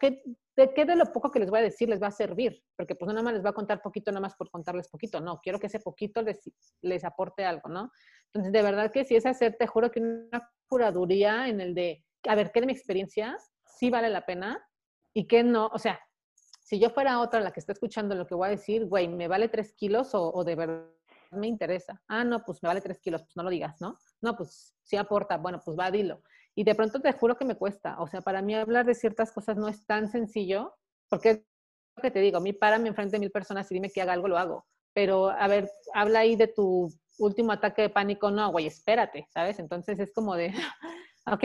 [0.00, 0.22] qué,
[0.56, 2.94] de qué de lo poco que les voy a decir les va a servir, porque
[2.94, 5.38] pues no nada más les voy a contar poquito, nada más por contarles poquito, no,
[5.42, 7.92] quiero que ese poquito les, les aporte algo, ¿no?
[8.28, 12.06] Entonces, de verdad que si es hacer, te juro que una curaduría en el de,
[12.26, 14.66] a ver, ¿qué de mi experiencia sí vale la pena
[15.12, 15.66] y qué no?
[15.66, 16.00] O sea,
[16.32, 19.28] si yo fuera otra la que está escuchando lo que voy a decir, güey, ¿me
[19.28, 20.86] vale tres kilos o, o de verdad
[21.32, 22.02] me interesa?
[22.08, 23.98] Ah, no, pues me vale tres kilos, pues no lo digas, ¿no?
[24.22, 26.22] No, pues sí aporta, bueno, pues va, dilo.
[26.58, 28.00] Y de pronto te juro que me cuesta.
[28.00, 30.74] O sea, para mí hablar de ciertas cosas no es tan sencillo,
[31.08, 31.44] porque es
[31.96, 34.12] lo que te digo, a mí párame enfrente de mil personas y dime que haga
[34.12, 34.66] algo, lo hago.
[34.92, 38.32] Pero, a ver, habla ahí de tu último ataque de pánico.
[38.32, 39.60] No, güey, espérate, ¿sabes?
[39.60, 40.52] Entonces es como de,
[41.26, 41.44] ok,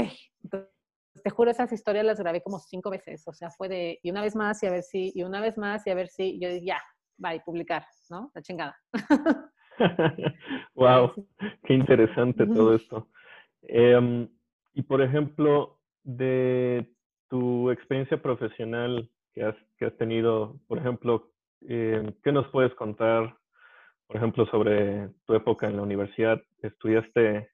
[1.23, 3.27] te juro, esas historias las grabé como cinco veces.
[3.27, 5.59] O sea, fue de, y una vez más y a ver si, y una vez
[5.59, 8.31] más y a ver si, yo dije, ya, y publicar, ¿no?
[8.33, 8.75] La chingada.
[10.73, 11.13] wow,
[11.65, 13.09] qué interesante todo esto.
[13.61, 14.27] Eh,
[14.73, 16.91] y por ejemplo, de
[17.29, 21.31] tu experiencia profesional que has, que has tenido, por ejemplo,
[21.67, 23.37] eh, ¿qué nos puedes contar,
[24.07, 26.41] por ejemplo, sobre tu época en la universidad?
[26.61, 27.49] Estudiaste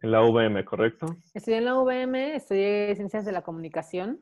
[0.00, 1.06] en la UVM, ¿correcto?
[1.34, 4.20] Estudié en la UVM, estudié Ciencias de la Comunicación.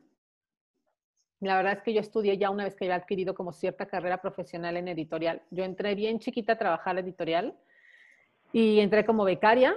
[1.39, 4.21] La verdad es que yo estudié ya una vez que había adquirido como cierta carrera
[4.21, 5.43] profesional en editorial.
[5.51, 7.55] Yo entré bien chiquita a trabajar editorial
[8.51, 9.75] y entré como becaria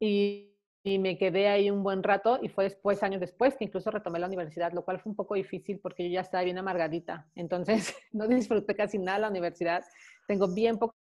[0.00, 0.51] y
[0.84, 4.18] y me quedé ahí un buen rato y fue después, años después, que incluso retomé
[4.18, 7.28] la universidad, lo cual fue un poco difícil porque yo ya estaba bien amargadita.
[7.36, 9.84] Entonces, no disfruté casi nada la universidad.
[10.26, 10.96] Tengo bien pocos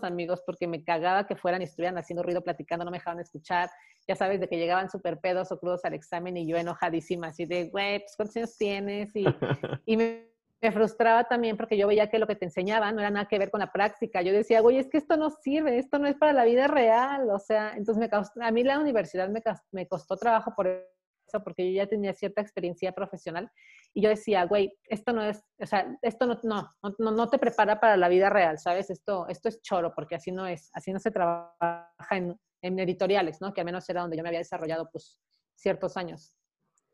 [0.00, 3.70] amigos porque me cagaba que fueran y estuvieran haciendo ruido, platicando, no me dejaban escuchar.
[4.08, 7.44] Ya sabes, de que llegaban súper pedos o crudos al examen y yo enojadísima, así
[7.44, 9.14] de, güey, pues, ¿cuántos años tienes?
[9.14, 9.24] Y,
[9.86, 10.29] y me
[10.62, 13.38] me frustraba también porque yo veía que lo que te enseñaban no era nada que
[13.38, 14.20] ver con la práctica.
[14.22, 17.30] Yo decía, güey, es que esto no sirve, esto no es para la vida real.
[17.30, 19.42] O sea, entonces me a mí la universidad me,
[19.72, 23.50] me costó trabajo por eso, porque yo ya tenía cierta experiencia profesional.
[23.94, 26.68] Y yo decía, güey, esto no es, o sea, esto no, no,
[26.98, 28.90] no, no te prepara para la vida real, ¿sabes?
[28.90, 33.40] Esto, esto es choro, porque así no es, así no se trabaja en, en editoriales,
[33.40, 33.54] ¿no?
[33.54, 35.18] Que al menos era donde yo me había desarrollado, pues,
[35.56, 36.36] ciertos años.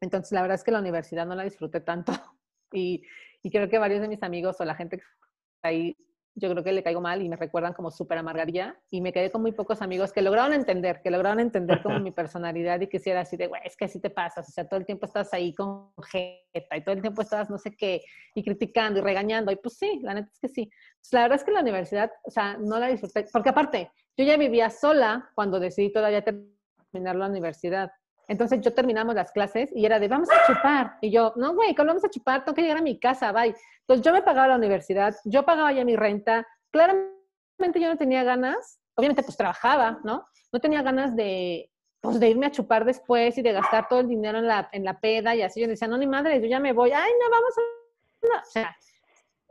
[0.01, 2.13] Entonces, la verdad es que la universidad no la disfruté tanto.
[2.73, 3.03] Y,
[3.43, 5.97] y creo que varios de mis amigos o la gente que está ahí,
[6.39, 8.79] yo creo que le caigo mal y me recuerdan como súper amargadilla.
[8.91, 12.11] Y me quedé con muy pocos amigos que lograron entender, que lograron entender como mi
[12.11, 14.47] personalidad y que si era así de, güey, es que así te pasas.
[14.47, 17.57] O sea, todo el tiempo estás ahí con jeta y todo el tiempo estás no
[17.57, 18.03] sé qué,
[18.35, 19.51] y criticando y regañando.
[19.51, 20.69] Y pues sí, la neta es que sí.
[21.01, 23.27] Pues la verdad es que la universidad, o sea, no la disfruté.
[23.33, 27.91] Porque aparte, yo ya vivía sola cuando decidí todavía terminar la universidad.
[28.29, 30.99] Entonces yo terminamos las clases y era de, vamos a chupar.
[31.01, 32.45] Y yo, no, güey, ¿cómo vamos a chupar?
[32.45, 33.55] Tengo que llegar a mi casa, bye.
[33.81, 36.47] Entonces yo me pagaba la universidad, yo pagaba ya mi renta.
[36.71, 40.27] Claramente yo no tenía ganas, obviamente pues trabajaba, ¿no?
[40.53, 44.09] No tenía ganas de, pues de irme a chupar después y de gastar todo el
[44.09, 45.61] dinero en la, en la peda y así.
[45.61, 46.91] Yo decía, no, ni madre, yo ya me voy.
[46.93, 48.41] Ay, no, vamos a...
[48.41, 48.77] O sea,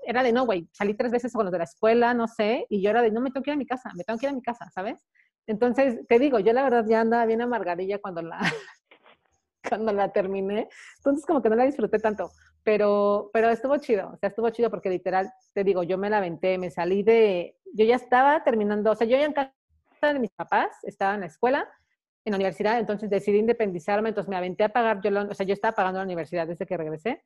[0.05, 2.81] era de, no, güey, salí tres veces con los de la escuela, no sé, y
[2.81, 4.31] yo era de, no, me tengo que ir a mi casa, me tengo que ir
[4.31, 4.99] a mi casa, ¿sabes?
[5.47, 8.39] Entonces, te digo, yo la verdad ya andaba bien amargadilla cuando la,
[9.69, 10.67] cuando la terminé.
[10.97, 12.31] Entonces, como que no la disfruté tanto.
[12.63, 14.11] Pero, pero estuvo chido.
[14.13, 17.57] O sea, estuvo chido porque literal, te digo, yo me la aventé, me salí de.
[17.73, 19.51] Yo ya estaba terminando, o sea, yo ya en casa
[20.01, 21.69] de mis papás, estaba en la escuela,
[22.23, 25.53] en la universidad, entonces decidí independizarme, entonces me aventé a pagar, yo o sea, yo
[25.53, 27.23] estaba pagando la universidad desde que regresé.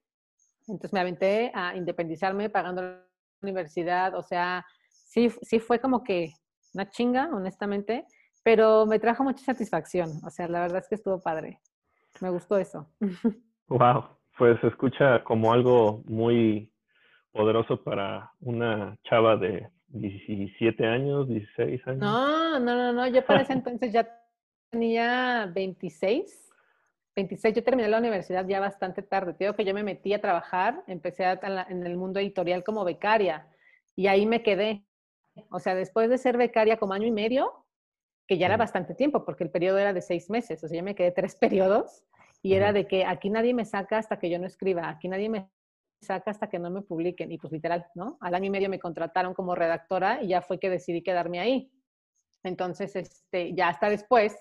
[0.67, 3.05] Entonces me aventé a independizarme pagando la
[3.41, 6.33] universidad, o sea, sí, sí fue como que
[6.73, 8.05] una chinga, honestamente,
[8.43, 10.09] pero me trajo mucha satisfacción.
[10.25, 11.59] O sea, la verdad es que estuvo padre.
[12.21, 12.87] Me gustó eso.
[13.71, 16.73] Wow, pues se escucha como algo muy
[17.31, 21.99] poderoso para una chava de 17 años, 16 años.
[21.99, 23.07] No, no, no, no.
[23.07, 24.07] Yo para ese entonces ya
[24.71, 26.49] tenía 26.
[27.15, 29.33] 26, yo terminé la universidad ya bastante tarde.
[29.33, 33.47] Te digo que yo me metí a trabajar, empecé en el mundo editorial como becaria
[33.95, 34.83] y ahí me quedé.
[35.49, 37.65] O sea, después de ser becaria como año y medio,
[38.27, 40.83] que ya era bastante tiempo, porque el periodo era de seis meses, o sea, yo
[40.83, 42.03] me quedé tres periodos
[42.41, 45.29] y era de que aquí nadie me saca hasta que yo no escriba, aquí nadie
[45.29, 45.49] me
[46.01, 47.31] saca hasta que no me publiquen.
[47.31, 48.17] Y pues literal, ¿no?
[48.21, 51.71] Al año y medio me contrataron como redactora y ya fue que decidí quedarme ahí.
[52.43, 54.37] Entonces, este, ya hasta después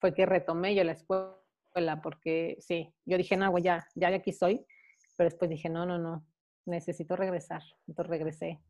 [0.00, 4.66] fue que retomé yo la escuela, porque sí, yo dije, no, ya, ya aquí soy,
[5.16, 6.26] pero después dije, no, no, no,
[6.66, 7.62] necesito regresar.
[7.86, 8.60] Entonces regresé.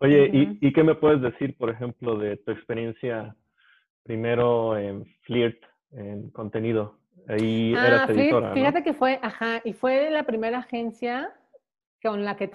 [0.00, 0.30] Oye,
[0.60, 3.34] ¿y, qué me puedes decir, por ejemplo, de tu experiencia
[4.04, 6.98] primero en Flirt, en contenido?
[7.26, 11.32] Ahí ah, eras editora, Fíjate que fue, ajá, y fue la primera agencia
[12.02, 12.52] con la que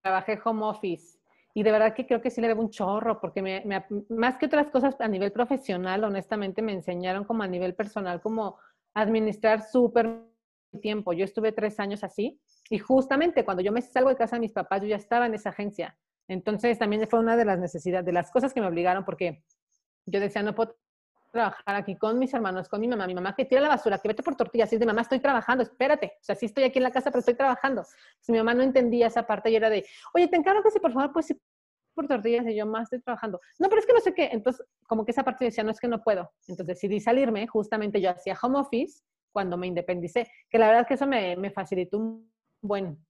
[0.00, 1.18] trabajé home office.
[1.54, 3.64] Y de verdad que creo que sí le debo un chorro, porque me,
[4.08, 8.58] más que otras cosas a nivel profesional, honestamente, me enseñaron como a nivel personal, como
[8.94, 10.20] administrar súper
[10.80, 11.12] tiempo.
[11.14, 12.38] Yo estuve tres años así,
[12.70, 15.34] y justamente cuando yo me salgo de casa de mis papás, yo ya estaba en
[15.34, 15.96] esa agencia.
[16.28, 19.44] Entonces también fue una de las necesidades, de las cosas que me obligaron, porque
[20.06, 20.76] yo decía, no puedo
[21.32, 24.08] trabajar aquí con mis hermanos, con mi mamá, mi mamá que tira la basura, que
[24.08, 26.78] vete por tortillas, y es de mamá, estoy trabajando, espérate, o sea, sí estoy aquí
[26.78, 27.84] en la casa, pero estoy trabajando.
[28.28, 29.84] Mi mamá no entendía esa parte y era de,
[30.14, 31.40] oye, te encargo que si por favor, pues sí,
[31.94, 33.40] por tortillas, y yo más estoy trabajando.
[33.58, 34.28] No, pero es que no sé qué.
[34.30, 36.30] Entonces, como que esa parte decía, no es que no puedo.
[36.46, 40.88] Entonces decidí salirme, justamente yo hacía home office cuando me independicé, que la verdad es
[40.88, 43.05] que eso me, me facilitó un buen,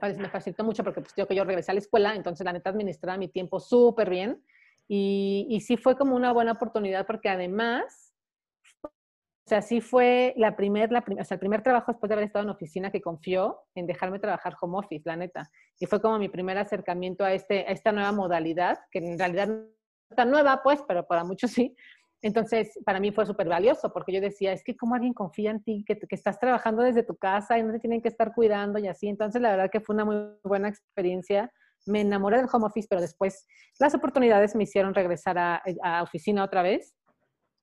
[0.00, 2.70] me, facilitó mucho porque pues, yo que yo regresé a la escuela, entonces la neta
[2.70, 4.42] administraba mi tiempo súper bien
[4.88, 8.14] y, y sí fue como una buena oportunidad porque además,
[8.82, 12.26] o sea, sí fue la primer, la o sea, el primer trabajo después de haber
[12.26, 15.50] estado en oficina que confió en dejarme trabajar home office, la neta.
[15.78, 19.48] Y fue como mi primer acercamiento a, este, a esta nueva modalidad, que en realidad
[19.48, 19.66] no
[20.10, 21.76] está nueva, pues, pero para muchos sí,
[22.24, 25.62] entonces, para mí fue súper valioso porque yo decía, es que cómo alguien confía en
[25.62, 28.78] ti, que, que, estás trabajando desde tu casa y no te tienen que estar cuidando
[28.78, 29.08] y así.
[29.08, 31.52] Entonces, la verdad que fue una muy buena experiencia.
[31.84, 33.46] Me enamoré del home office, pero después
[33.78, 36.96] las oportunidades me hicieron regresar a, a oficina otra vez.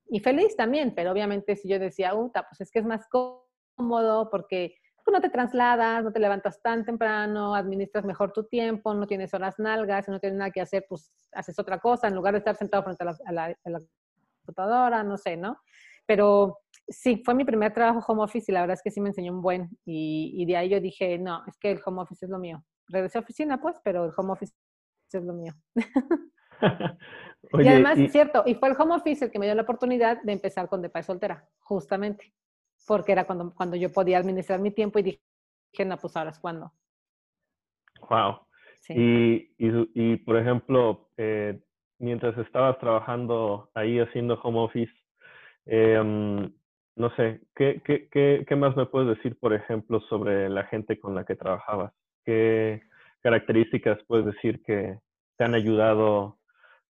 [0.10, 4.30] Y feliz también, pero obviamente si yo decía, Uta, pues es que es más cómodo
[4.30, 9.08] porque tú no te trasladas, no te levantas tan temprano, administras mejor tu tiempo, no
[9.08, 12.39] tienes horas nalgas, no tienes nada que hacer, pues haces otra cosa en lugar de
[12.39, 13.80] estar sentado frente a la, a la
[14.41, 15.58] computadora, no sé, ¿no?
[16.06, 19.10] Pero sí, fue mi primer trabajo home office y la verdad es que sí me
[19.10, 19.69] enseñó un buen.
[19.86, 22.63] Y, de ahí yo dije, no, es que el home office es lo mío.
[22.88, 24.54] Regresé a oficina, pues, pero el home office
[25.12, 25.54] es lo mío.
[27.54, 30.21] y además, es cierto, y fue el home office el que me dio la oportunidad
[30.21, 32.34] de empezar con Depay Soltera, justamente,
[32.86, 36.39] porque era cuando, cuando yo podía administrar mi tiempo y dije, no, pues ahora es
[36.39, 36.73] cuando.
[38.10, 38.47] Wow.
[38.89, 41.62] Y, y, y, por ejemplo, eh,
[42.01, 44.93] mientras estabas trabajando ahí haciendo home office,
[45.65, 46.51] em,
[46.95, 50.99] no sé, ¿qué, qué, qué, qué, más me puedes decir, por ejemplo, sobre la gente
[50.99, 51.93] con la que trabajabas?
[52.25, 52.81] ¿Qué
[53.21, 54.97] características puedes decir que
[55.37, 56.37] te han ayudado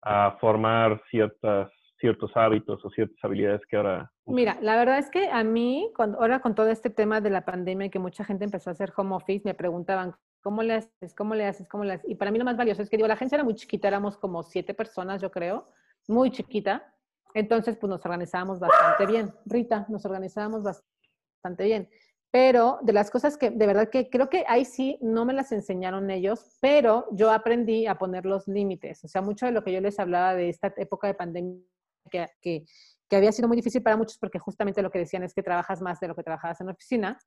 [0.02, 4.12] a formar ciertas, ciertos hábitos o ciertas habilidades que ahora...
[4.26, 7.46] Mira, la verdad es que a mí, cuando, ahora con todo este tema de la
[7.46, 11.14] pandemia y que mucha gente empezó a hacer home office, me preguntaban, ¿Cómo le haces?
[11.16, 11.68] ¿Cómo le haces?
[11.68, 12.10] ¿Cómo le haces?
[12.10, 14.18] Y para mí lo más valioso es que digo, la agencia era muy chiquita, éramos
[14.18, 15.68] como siete personas, yo creo,
[16.08, 16.94] muy chiquita.
[17.34, 19.34] Entonces, pues nos organizábamos bastante bien.
[19.46, 21.90] Rita, nos organizábamos bastante bien.
[22.32, 25.52] Pero de las cosas que de verdad que creo que ahí sí no me las
[25.52, 29.04] enseñaron ellos, pero yo aprendí a poner los límites.
[29.04, 31.60] O sea, mucho de lo que yo les hablaba de esta época de pandemia
[32.12, 32.66] que, que,
[33.10, 35.82] que había sido muy difícil para muchos porque justamente lo que decían es que trabajas
[35.82, 37.20] más de lo que trabajabas en la oficina.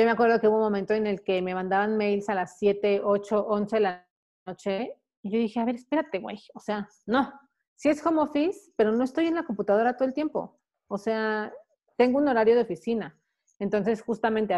[0.00, 2.58] Yo me acuerdo que hubo un momento en el que me mandaban mails a las
[2.58, 4.08] 7, 8, 11 de la
[4.46, 7.30] noche y yo dije, a ver, espérate, güey, o sea, no,
[7.74, 10.58] sí es home office, pero no estoy en la computadora todo el tiempo.
[10.88, 11.52] O sea,
[11.98, 13.20] tengo un horario de oficina.
[13.58, 14.54] Entonces, justamente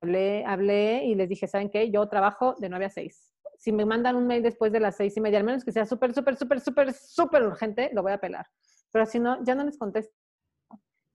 [0.00, 1.90] hablé, hablé y les dije, ¿saben qué?
[1.90, 3.34] Yo trabajo de 9 a 6.
[3.58, 5.84] Si me mandan un mail después de las 6 y media, al menos que sea
[5.84, 8.46] súper, súper, súper, súper, súper urgente, lo voy a pelar.
[8.92, 10.14] Pero si no, ya no les contesto.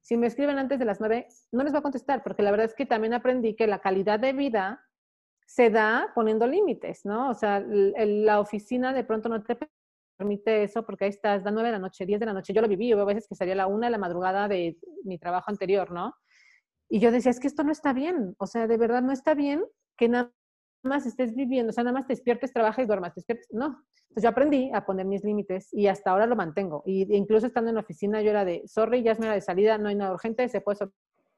[0.02, 2.66] Si me escriben antes de las 9, no les voy a contestar, porque la verdad
[2.66, 4.84] es que también aprendí que la calidad de vida
[5.46, 7.30] se da poniendo límites, ¿no?
[7.30, 9.58] O sea, la oficina de pronto no te
[10.18, 12.54] permite eso porque ahí estás, da 9 de la noche, 10 de la noche.
[12.54, 15.18] Yo lo viví, yo a veces que salía la 1 de la madrugada de mi
[15.18, 16.16] trabajo anterior, ¿no?
[16.90, 19.34] Y yo decía, es que esto no está bien, o sea, de verdad no está
[19.34, 19.64] bien
[19.98, 20.32] que nada
[20.84, 23.84] más estés viviendo, o sea, nada más te despiertes, trabajas y duermas, te despiertes, no.
[24.10, 26.84] Entonces yo aprendí a poner mis límites y hasta ahora lo mantengo.
[26.86, 29.78] Y incluso estando en la oficina yo era de, sorry, ya es hora de salida,
[29.78, 30.80] no hay nada urgente, se puede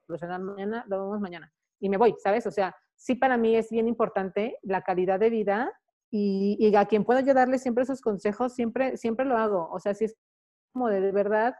[0.07, 1.51] solucionar mañana, lo vemos mañana.
[1.79, 2.47] Y me voy, ¿sabes?
[2.47, 5.71] O sea, sí para mí es bien importante la calidad de vida
[6.09, 9.69] y, y a quien puedo ayudarle siempre esos consejos, siempre, siempre lo hago.
[9.71, 10.15] O sea, si es
[10.71, 11.55] como de, de verdad,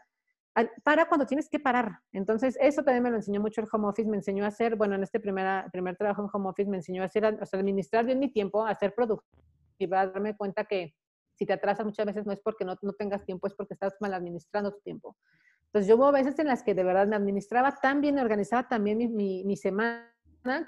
[0.84, 2.00] para cuando tienes que parar.
[2.12, 4.96] Entonces, eso también me lo enseñó mucho el home office, me enseñó a hacer, bueno,
[4.96, 8.20] en este primer, trabajo en home office me enseñó a hacer, o sea, administrar bien
[8.20, 10.94] mi tiempo, a ser productiva, a darme cuenta que
[11.36, 13.96] si te atrasas muchas veces no es porque no, no tengas tiempo, es porque estás
[14.00, 15.18] mal administrando tu tiempo.
[15.66, 19.00] Entonces, yo hubo veces en las que de verdad me administraba tan bien, organizaba también
[19.00, 20.08] mi, mi, mi semana,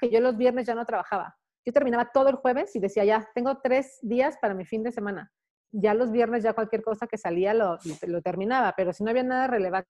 [0.00, 1.36] que yo los viernes ya no trabajaba.
[1.64, 4.90] Yo terminaba todo el jueves y decía, ya, tengo tres días para mi fin de
[4.90, 5.32] semana
[5.72, 9.22] ya los viernes ya cualquier cosa que salía lo, lo terminaba, pero si no había
[9.22, 9.88] nada relevante,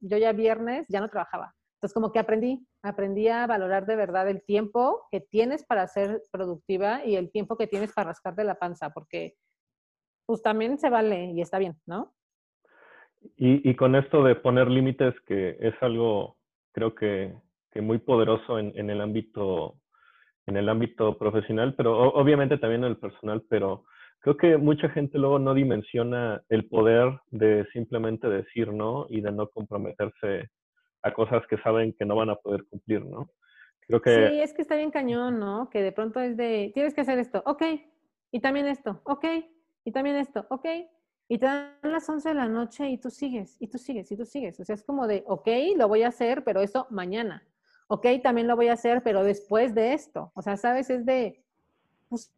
[0.00, 1.54] yo ya viernes ya no trabajaba.
[1.78, 6.22] Entonces como que aprendí, aprendí a valorar de verdad el tiempo que tienes para ser
[6.32, 9.36] productiva y el tiempo que tienes para rascarte la panza, porque
[10.26, 12.12] pues también se vale y está bien, ¿no?
[13.36, 16.36] Y, y con esto de poner límites, que es algo
[16.72, 17.34] creo que,
[17.70, 19.80] que muy poderoso en, en, el ámbito
[20.46, 23.84] en el ámbito profesional, pero obviamente también en el personal, pero
[24.20, 29.32] creo que mucha gente luego no dimensiona el poder de simplemente decir no y de
[29.32, 30.50] no comprometerse
[31.02, 33.30] a cosas que saben que no van a poder cumplir, ¿no?
[33.86, 34.28] Creo que...
[34.28, 35.70] Sí, es que está bien cañón, ¿no?
[35.70, 37.62] Que de pronto es de, tienes que hacer esto, ok,
[38.30, 39.24] y también esto, ok,
[39.84, 40.66] y también esto, ok,
[41.28, 44.16] y te dan las 11 de la noche y tú sigues, y tú sigues, y
[44.16, 44.58] tú sigues.
[44.60, 47.46] O sea, es como de, ok, lo voy a hacer, pero eso mañana.
[47.86, 50.32] Ok, también lo voy a hacer, pero después de esto.
[50.34, 51.42] O sea, sabes, es de,
[52.08, 52.32] pues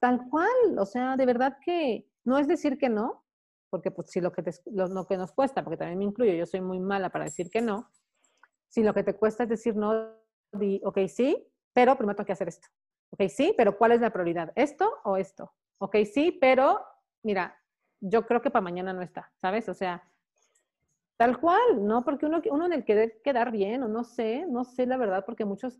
[0.00, 3.24] tal cual, o sea, de verdad que no es decir que no,
[3.70, 6.46] porque pues si lo que, te, lo, que nos cuesta, porque también me incluyo, yo
[6.46, 7.90] soy muy mala para decir que no,
[8.68, 10.12] si lo que te cuesta es decir no,
[10.52, 12.68] di, ok, sí, pero primero tengo que hacer esto.
[13.10, 14.52] Ok, sí, pero ¿cuál es la prioridad?
[14.56, 15.52] ¿Esto o esto?
[15.78, 16.84] Ok, sí, pero
[17.22, 17.56] mira,
[18.00, 19.68] yo creo que para mañana no está, ¿sabes?
[19.68, 20.02] O sea,
[21.16, 22.04] tal cual, ¿no?
[22.04, 24.96] Porque uno, uno en el que debe quedar bien, o no sé, no sé la
[24.96, 25.78] verdad, porque muchos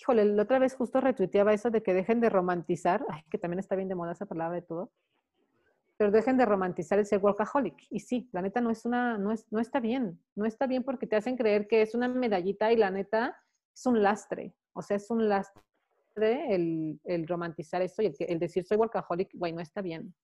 [0.00, 3.60] Híjole, la otra vez justo retuiteaba eso de que dejen de romantizar, ay, que también
[3.60, 4.90] está bien de moda esa palabra de todo,
[5.96, 7.76] pero dejen de romantizar el ser workaholic.
[7.90, 10.82] Y sí, la neta no es una, no, es, no está bien, no está bien
[10.82, 13.36] porque te hacen creer que es una medallita y la neta
[13.72, 15.62] es un lastre, o sea, es un lastre
[16.16, 20.14] el, el romantizar esto y el, el decir soy workaholic, güey, no está bien.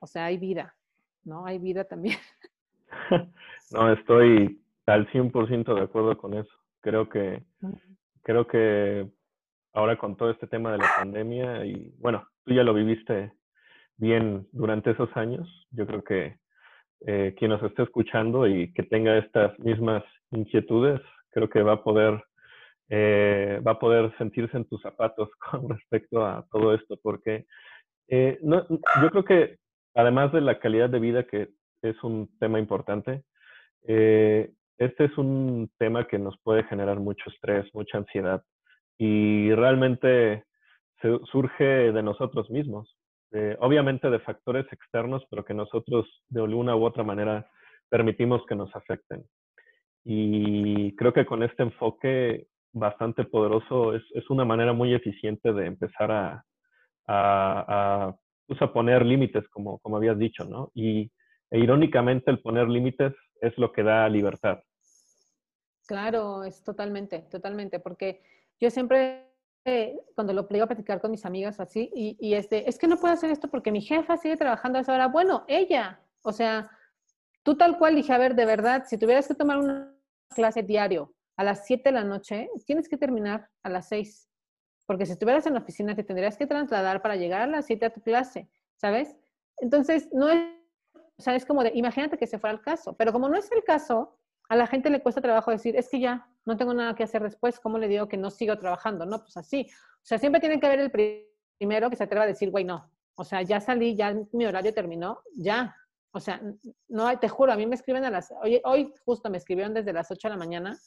[0.00, 0.74] O sea, hay vida,
[1.24, 1.44] ¿no?
[1.46, 2.18] Hay vida también.
[3.70, 6.50] No, estoy al 100% de acuerdo con eso.
[6.80, 7.42] Creo que
[8.28, 9.08] creo que
[9.72, 13.32] ahora con todo este tema de la pandemia y bueno, tú ya lo viviste
[13.96, 16.36] bien durante esos años, yo creo que
[17.06, 21.82] eh, quien nos esté escuchando y que tenga estas mismas inquietudes, creo que va a
[21.82, 22.22] poder
[22.90, 27.46] eh, va a poder sentirse en tus zapatos con respecto a todo esto, porque
[28.08, 29.56] eh, no, yo creo que
[29.94, 31.48] además de la calidad de vida, que
[31.80, 33.22] es un tema importante,
[33.86, 38.42] eh, este es un tema que nos puede generar mucho estrés, mucha ansiedad
[38.96, 40.44] y realmente
[41.30, 42.96] surge de nosotros mismos,
[43.60, 47.48] obviamente de factores externos, pero que nosotros de alguna u otra manera
[47.88, 49.24] permitimos que nos afecten.
[50.04, 56.44] Y creo que con este enfoque bastante poderoso es, una manera muy eficiente de empezar
[57.06, 58.14] a,
[58.46, 60.70] pues poner límites, como, como habías dicho, ¿no?
[60.74, 61.10] Y
[61.50, 64.60] e irónicamente el poner límites es lo que da libertad.
[65.88, 68.20] Claro, es totalmente, totalmente, porque
[68.60, 69.26] yo siempre,
[69.64, 72.86] eh, cuando lo plego a platicar con mis amigas así, y, y este, es que
[72.86, 75.08] no puedo hacer esto porque mi jefa sigue trabajando a esa hora.
[75.08, 76.70] Bueno, ella, o sea,
[77.42, 79.96] tú tal cual dije, a ver, de verdad, si tuvieras que tomar una
[80.34, 84.28] clase diario a las 7 de la noche, tienes que terminar a las 6,
[84.84, 87.86] porque si estuvieras en la oficina te tendrías que trasladar para llegar a las 7
[87.86, 89.16] a tu clase, ¿sabes?
[89.56, 90.58] Entonces, no es
[91.18, 93.50] o sea, es como de, imagínate que se fuera el caso, pero como no es
[93.50, 94.17] el caso,
[94.48, 97.22] a la gente le cuesta trabajo decir, es que ya no tengo nada que hacer
[97.22, 99.04] después, ¿cómo le digo que no sigo trabajando?
[99.04, 99.68] No, pues así.
[99.70, 100.90] O sea, siempre tiene que haber el
[101.58, 102.90] primero que se atreva a decir, güey, no.
[103.14, 105.76] O sea, ya salí, ya mi horario terminó, ya.
[106.12, 106.40] O sea,
[106.88, 109.92] no, te juro, a mí me escriben a las, hoy, hoy justo me escribieron desde
[109.92, 110.78] las 8 de la mañana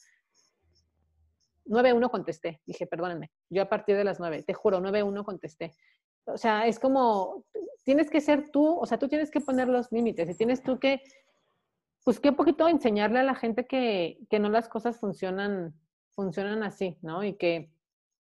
[1.66, 2.62] 9-1 contesté.
[2.66, 5.74] Dije, perdónenme, yo a partir de las 9, te juro, 9-1 contesté.
[6.26, 7.45] O sea, es como,
[7.84, 10.80] tienes que ser tú, o sea, tú tienes que poner los límites y tienes tú
[10.80, 11.01] que,
[12.04, 15.74] pues que un poquito enseñarle a la gente que, que no las cosas funcionan,
[16.12, 17.24] funcionan así, ¿no?
[17.24, 17.72] Y que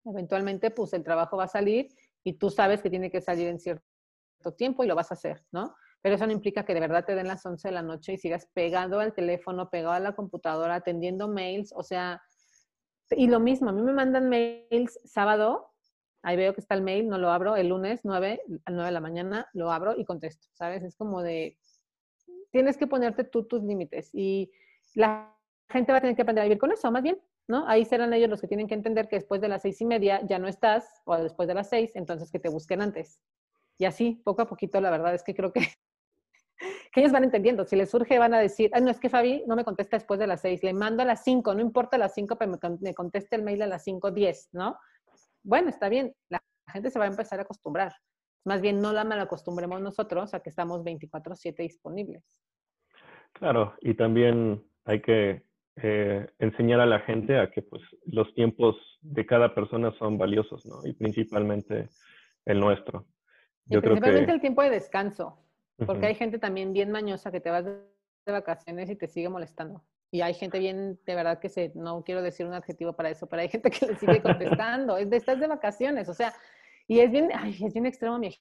[0.05, 1.89] eventualmente, pues el trabajo va a salir
[2.25, 3.85] y tú sabes que tiene que salir en cierto
[4.57, 5.75] tiempo y lo vas a hacer, ¿no?
[6.03, 8.19] Pero eso no implica que de verdad te den las 11 de la noche y
[8.19, 12.23] sigas pegado al teléfono, pegado a la computadora, atendiendo mails, o sea,
[13.11, 15.73] y lo mismo, a mí me mandan mails sábado,
[16.23, 18.93] ahí veo que está el mail, no lo abro, el lunes 9 a 9 de
[18.93, 20.83] la mañana lo abro y contesto, ¿sabes?
[20.83, 21.59] Es como de,
[22.51, 24.51] tienes que ponerte tú tus límites y
[24.95, 25.35] la
[25.69, 27.67] gente va a tener que aprender a vivir con eso, más bien, ¿no?
[27.69, 30.21] Ahí serán ellos los que tienen que entender que después de las seis y media
[30.27, 33.23] ya no estás, o después de las seis, entonces que te busquen antes.
[33.79, 35.61] Y así, poco a poquito, la verdad es que creo que
[36.93, 37.65] que ellos van entendiendo.
[37.65, 40.19] Si les surge, van a decir, ay, no, es que Fabi no me contesta después
[40.21, 43.37] de las seis, le mando a las cinco, no importa las cinco, pero me conteste
[43.37, 44.79] el mail a las cinco diez, ¿no?
[45.43, 47.95] Bueno, está bien, la gente se va a empezar a acostumbrar.
[48.45, 52.25] Más bien, no la malacostumbremos nosotros a que estamos 24-7 disponibles.
[53.33, 55.43] Claro, y también hay que
[55.77, 60.67] eh, enseñar a la gente a que pues, los tiempos de cada persona son valiosos,
[60.67, 60.85] ¿no?
[60.85, 61.89] Y principalmente
[62.45, 63.07] el nuestro.
[63.67, 65.39] Yo y principalmente el tiempo de descanso.
[65.87, 67.81] Porque hay gente también bien mañosa que te vas de
[68.27, 69.83] vacaciones y te sigue molestando.
[70.11, 73.27] Y hay gente bien, de verdad que se, no quiero decir un adjetivo para eso,
[73.29, 74.97] pero hay gente que le sigue contestando.
[74.97, 76.35] es de, estás de vacaciones, o sea,
[76.91, 78.37] y es bien, ay, es bien extremo mi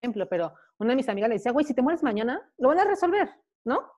[0.00, 2.78] ejemplo, pero una de mis amigas le decía, güey, si te mueres mañana, lo van
[2.78, 3.28] a resolver,
[3.64, 3.90] ¿no?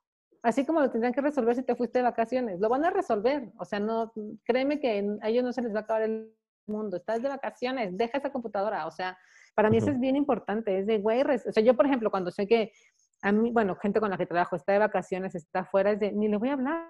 [0.42, 3.52] Así como lo tendrían que resolver si te fuiste de vacaciones, lo van a resolver.
[3.58, 4.10] O sea, no,
[4.42, 6.34] créeme que a ellos no se les va a acabar el
[6.66, 6.96] mundo.
[6.96, 8.86] Estás de vacaciones, deja esa computadora.
[8.86, 9.18] O sea,
[9.54, 12.30] para mí eso es bien importante, es de, güey, o sea, yo por ejemplo, cuando
[12.30, 12.72] sé que
[13.20, 16.10] a mí, bueno, gente con la que trabajo está de vacaciones, está afuera, es de,
[16.12, 16.86] ni le voy a hablar.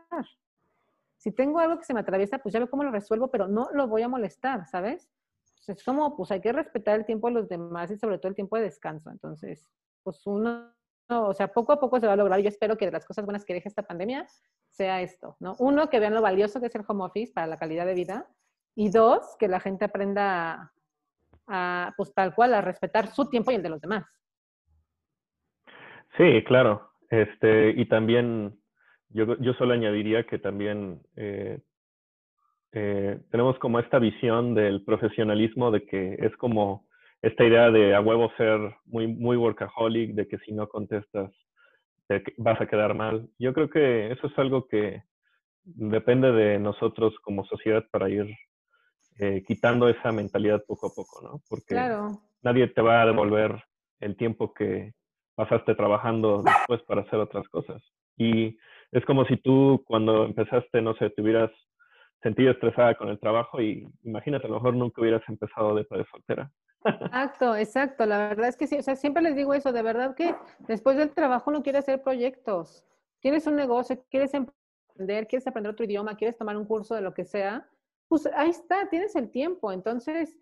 [1.16, 3.68] Si tengo algo que se me atraviesa, pues ya veo cómo lo resuelvo, pero no
[3.72, 5.10] lo voy a molestar, ¿sabes?
[5.66, 8.34] Es como, pues hay que respetar el tiempo de los demás y sobre todo el
[8.34, 9.10] tiempo de descanso.
[9.10, 9.68] Entonces,
[10.02, 10.72] pues uno,
[11.08, 12.40] o sea, poco a poco se va a lograr.
[12.40, 14.26] Yo espero que de las cosas buenas que deje esta pandemia
[14.70, 15.56] sea esto, ¿no?
[15.58, 18.28] Uno, que vean lo valioso que es el home office para la calidad de vida.
[18.74, 20.72] Y dos, que la gente aprenda
[21.46, 24.06] a, pues tal cual, a respetar su tiempo y el de los demás.
[26.16, 26.92] Sí, claro.
[27.10, 28.58] Este, y también
[29.08, 31.60] yo, yo solo añadiría que también eh,
[32.72, 36.86] eh, tenemos como esta visión del profesionalismo de que es como
[37.22, 41.30] esta idea de a huevo ser muy, muy workaholic, de que si no contestas
[42.06, 43.28] te vas a quedar mal.
[43.38, 45.02] Yo creo que eso es algo que
[45.64, 48.26] depende de nosotros como sociedad para ir
[49.18, 51.40] eh, quitando esa mentalidad poco a poco, ¿no?
[51.48, 51.76] Porque
[52.42, 53.62] nadie te va a devolver
[54.00, 54.94] el tiempo que
[55.34, 57.82] pasaste trabajando después para hacer otras cosas.
[58.16, 58.56] Y
[58.92, 61.50] es como si tú cuando empezaste, no sé, te hubieras
[62.22, 66.50] sentido estresada con el trabajo y imagínate, a lo mejor nunca hubieras empezado de soltera.
[66.84, 68.06] Exacto, exacto.
[68.06, 70.96] La verdad es que sí, o sea, siempre les digo eso, de verdad que después
[70.96, 72.86] del trabajo no quieres hacer proyectos.
[73.20, 77.12] Tienes un negocio, quieres emprender, quieres aprender otro idioma, quieres tomar un curso de lo
[77.12, 77.68] que sea,
[78.08, 79.72] pues ahí está, tienes el tiempo.
[79.72, 80.38] Entonces,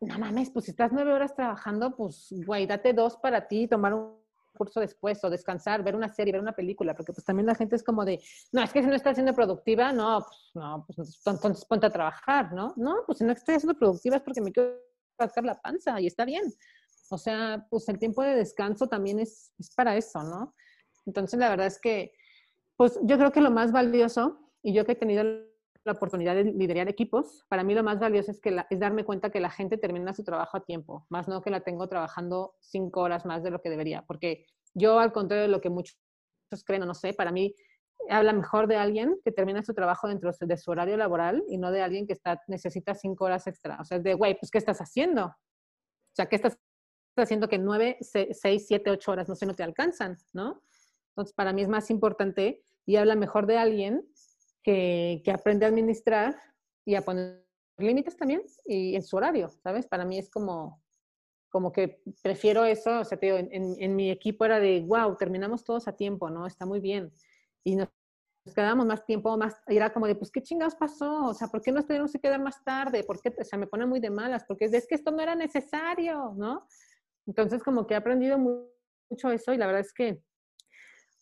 [0.00, 3.94] no mames, pues si estás nueve horas trabajando, pues güey, date dos para ti, tomar
[3.94, 4.21] un
[4.52, 7.76] curso después o descansar, ver una serie, ver una película, porque pues también la gente
[7.76, 8.20] es como de,
[8.52, 11.90] no, es que si no estás siendo productiva, no, pues no, pues entonces ponte a
[11.90, 12.74] trabajar, ¿no?
[12.76, 14.78] No, pues si no estoy siendo productiva es porque me quiero
[15.18, 16.44] sacar la panza y está bien.
[17.10, 20.54] O sea, pues el tiempo de descanso también es, es para eso, ¿no?
[21.04, 22.12] Entonces, la verdad es que,
[22.76, 25.24] pues yo creo que lo más valioso, y yo que he tenido
[25.84, 29.30] la oportunidad de liderar equipos, para mí lo más valioso es, que es darme cuenta
[29.30, 33.00] que la gente termina su trabajo a tiempo, más no que la tengo trabajando cinco
[33.00, 35.98] horas más de lo que debería, porque yo al contrario de lo que muchos
[36.64, 37.54] creen, no sé, para mí
[38.08, 41.70] habla mejor de alguien que termina su trabajo dentro de su horario laboral y no
[41.70, 43.78] de alguien que está, necesita cinco horas extra.
[43.80, 45.26] O sea, es de, güey, pues, ¿qué estás haciendo?
[45.26, 46.58] O sea, ¿qué estás
[47.16, 50.62] haciendo que nueve, seis, siete, ocho horas no sé, no te alcanzan, ¿no?
[51.10, 54.06] Entonces, para mí es más importante y habla mejor de alguien
[54.62, 56.36] que, aprende a administrar
[56.84, 57.44] y a poner
[57.78, 59.86] límites también y en su horario, ¿sabes?
[59.86, 60.82] Para mí es como,
[61.50, 65.64] como que prefiero eso, o sea, te digo, en, mi equipo era de, wow, terminamos
[65.64, 66.46] todos a tiempo, ¿no?
[66.46, 67.12] Está muy bien.
[67.64, 67.88] Y nos,
[68.54, 71.26] quedamos más tiempo, más, y era como de, pues, ¿qué chingados pasó?
[71.26, 73.04] O sea, ¿por qué nos tenemos que quedar más tarde?
[73.04, 73.34] ¿Por qué?
[73.38, 76.34] O sea, me pone muy de malas, porque es, es que esto no era necesario,
[76.36, 76.66] ¿no?
[77.26, 80.22] Entonces, como que he aprendido mucho eso y la verdad es que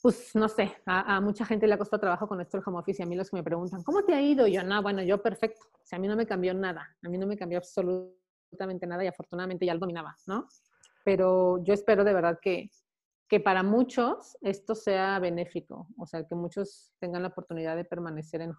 [0.01, 3.03] pues no sé, a, mucha gente le ha costado trabajo con esto el home office
[3.03, 4.47] y a mí los que me preguntan, ¿cómo te ha ido?
[4.47, 5.61] Y yo, no, bueno, yo perfecto.
[5.75, 9.05] O sea, a mí no me cambió nada, a mí no me cambió absolutamente nada
[9.05, 10.49] y afortunadamente ya lo dominaba, ¿no?
[11.05, 12.71] Pero yo espero de verdad que,
[13.29, 18.41] que para muchos esto sea benéfico, o sea, que muchos tengan la oportunidad de permanecer
[18.41, 18.53] en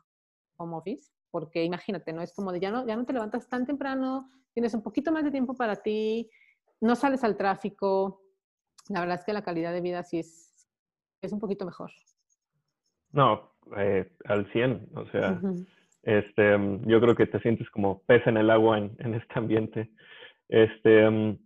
[0.57, 2.21] home office, porque imagínate, ¿no?
[2.21, 5.23] Es como de ya no, ya no te levantas tan temprano, tienes un poquito más
[5.23, 6.29] de tiempo para ti,
[6.81, 8.21] no sales al tráfico.
[8.89, 10.50] La verdad es que la calidad de vida sí es
[11.21, 11.91] es un poquito mejor.
[13.11, 15.39] No, eh, al 100, o sea,
[16.03, 19.33] este, mm, yo creo que te sientes como pez en el agua en, en este
[19.37, 19.91] ambiente.
[20.47, 21.37] Este, mm,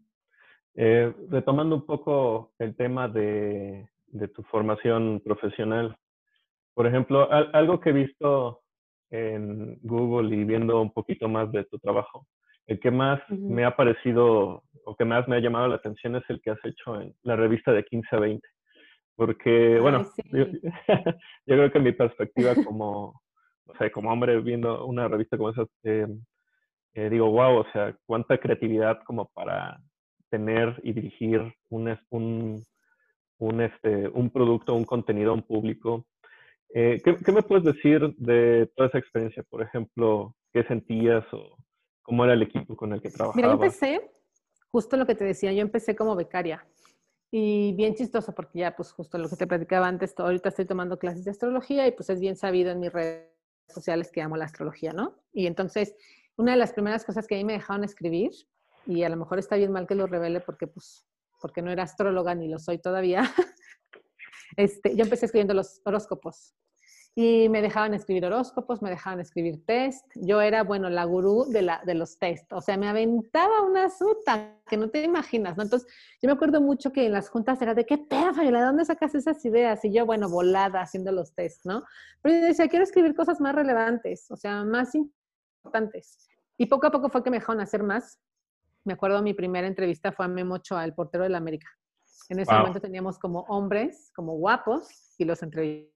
[0.76, 5.96] eh, retomando un poco el tema de, de, tu formación profesional,
[6.74, 8.62] por ejemplo, algo que he visto
[9.10, 12.28] en Google y viendo un poquito más de tu trabajo,
[12.68, 16.24] el que más me ha parecido o que más me ha llamado la atención es
[16.30, 18.48] el que has hecho en la revista de 15 a 20.
[19.16, 20.46] Porque, bueno, yo,
[21.46, 23.22] creo que mi perspectiva como,
[23.66, 26.08] o sea, como hombre viendo una revista como esa, eh,
[26.94, 29.80] eh, digo, wow, o sea, cuánta creatividad como para
[30.30, 32.64] tener y dirigir un, un,
[33.38, 36.06] un, este, un producto, un contenido un público.
[36.74, 39.44] Eh, ¿qué, ¿qué, me puedes decir de toda esa experiencia?
[39.44, 41.58] Por ejemplo, ¿qué sentías o
[42.02, 43.36] cómo era el equipo con el que trabajabas?
[43.36, 44.12] Mira, yo empecé,
[44.72, 46.66] justo lo que te decía, yo empecé como becaria.
[47.38, 50.98] Y bien chistoso porque ya, pues justo lo que te platicaba antes, ahorita estoy tomando
[50.98, 53.30] clases de astrología y pues es bien sabido en mis redes
[53.68, 55.18] sociales que amo la astrología, ¿no?
[55.34, 55.96] Y entonces,
[56.38, 58.32] una de las primeras cosas que a mí me dejaron escribir,
[58.86, 61.06] y a lo mejor está bien mal que lo revele porque pues,
[61.42, 63.24] porque no era astróloga ni lo soy todavía,
[64.56, 66.54] este, yo empecé escribiendo los horóscopos
[67.18, 70.06] y me dejaban escribir horóscopos, me dejaban escribir test.
[70.16, 72.52] Yo era, bueno, la gurú de, la, de los test.
[72.52, 75.64] O sea, me aventaba una suta que no te imaginas, ¿no?
[75.64, 75.90] Entonces,
[76.22, 79.16] yo me acuerdo mucho que en las juntas era de, ¿qué pedo, ¿De dónde sacas
[79.16, 79.86] esas ideas?
[79.86, 81.86] Y yo, bueno, volada haciendo los test, ¿no?
[82.22, 86.28] Pero yo decía, quiero escribir cosas más relevantes, o sea, más importantes.
[86.58, 88.20] Y poco a poco fue que me dejaron hacer más.
[88.84, 91.70] Me acuerdo mi primera entrevista fue a Memo Ochoa, el portero de la América.
[92.28, 95.95] En ese momento teníamos como hombres, como guapos, y los entrevistamos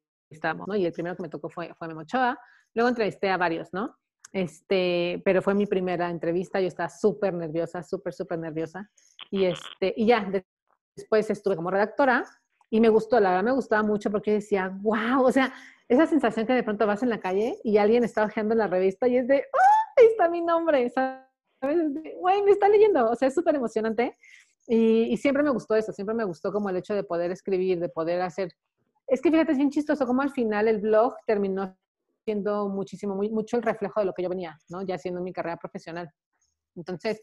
[0.67, 0.75] ¿no?
[0.75, 2.39] Y el primero que me tocó fue, fue Memo Ochoa.
[2.73, 3.97] Luego entrevisté a varios, ¿no?
[4.31, 8.89] Este, pero fue mi primera entrevista, yo estaba súper nerviosa, súper, súper nerviosa.
[9.31, 10.29] Y, este, y ya,
[10.95, 12.25] después estuve como redactora
[12.69, 15.53] y me gustó, la verdad me gustaba mucho porque decía, wow, o sea,
[15.87, 19.07] esa sensación que de pronto vas en la calle y alguien está hojeando la revista
[19.07, 19.79] y es de, ¡ah!
[19.97, 21.25] Ahí está mi nombre, ¿sabes?
[22.19, 24.15] Güey, me está leyendo, o sea, es súper emocionante.
[24.67, 27.89] Y, siempre me gustó eso, siempre me gustó como el hecho de poder escribir, de
[27.89, 28.53] poder hacer
[29.09, 31.77] es que fíjate, es bien chistoso como al final el blog terminó
[32.23, 34.81] siendo muchísimo, muy, mucho el reflejo de lo que yo venía, ¿no?
[34.83, 36.09] Ya haciendo mi carrera profesional.
[36.75, 37.21] Entonces,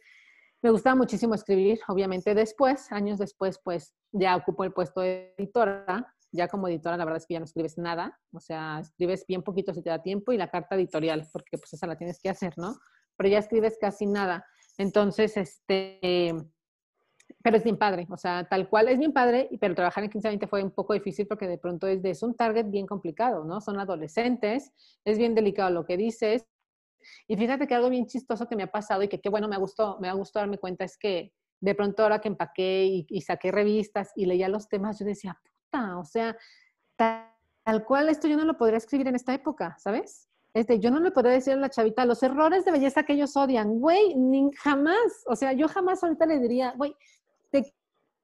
[0.63, 6.13] me gustaba muchísimo escribir, obviamente después, años después, pues ya ocupo el puesto de editora.
[6.33, 9.43] Ya como editora, la verdad es que ya no escribes nada, o sea, escribes bien
[9.43, 12.29] poquito si te da tiempo y la carta editorial, porque pues esa la tienes que
[12.29, 12.77] hacer, ¿no?
[13.17, 14.45] Pero ya escribes casi nada.
[14.77, 16.33] Entonces, este,
[17.47, 20.49] pero es bien padre, o sea, tal cual es bien padre, pero trabajar en 15
[20.49, 23.61] fue un poco difícil porque de pronto es, es un target bien complicado, ¿no?
[23.61, 24.73] Son adolescentes,
[25.05, 26.45] es bien delicado lo que dices.
[27.29, 29.59] Y fíjate que algo bien chistoso que me ha pasado y que qué bueno, me
[29.59, 33.53] gustó, me ha gustado darme cuenta es que de pronto ahora que empaqué y, saqué
[33.53, 36.37] revistas y leía los temas, yo decía, puta, o sea,
[36.97, 37.31] tal,
[37.63, 40.29] tal, cual esto yo no lo podría escribir en esta época, ¿sabes?
[40.57, 43.37] Este, yo no le podría decir a la chavita los errores de belleza que ellos
[43.37, 46.97] odian, güey, ni jamás, o sea, yo jamás ahorita le diría, güey,
[47.51, 47.75] te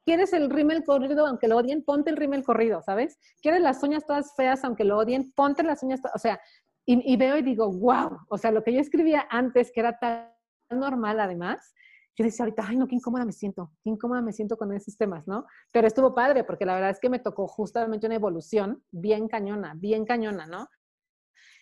[0.04, 3.18] quieres el rímel corrido aunque lo odien, ponte el rímel corrido, ¿sabes?
[3.40, 6.40] Quieres las uñas todas feas aunque lo odien, ponte las uñas, o sea,
[6.84, 10.32] y, veo y digo, wow, o sea, lo que yo escribía antes, que era tan
[10.68, 11.72] normal además,
[12.16, 14.96] yo decía ahorita, ay, no, qué incómoda me siento, qué incómoda me siento con esos
[14.96, 15.46] temas, ¿no?
[15.70, 19.74] Pero estuvo padre, porque la verdad es que me tocó justamente una evolución bien cañona,
[19.76, 20.68] bien cañona, ¿no?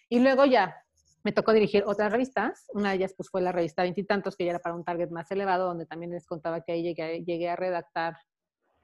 [0.09, 0.75] Y luego ya,
[1.23, 2.67] me tocó dirigir otras revistas.
[2.73, 5.31] Una de ellas pues, fue la revista Veintitantos, que ya era para un target más
[5.31, 8.17] elevado, donde también les contaba que ahí llegué, llegué a redactar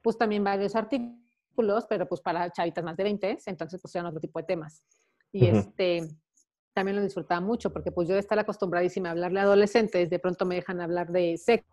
[0.01, 4.19] pues también varios artículos, pero pues para chavitas más de 20, entonces pues eran otro
[4.19, 4.83] tipo de temas.
[5.31, 6.07] Y este
[6.73, 10.45] también lo disfrutaba mucho, porque pues yo estar acostumbradísima a hablarle a adolescentes, de pronto
[10.45, 11.67] me dejan hablar de sexo,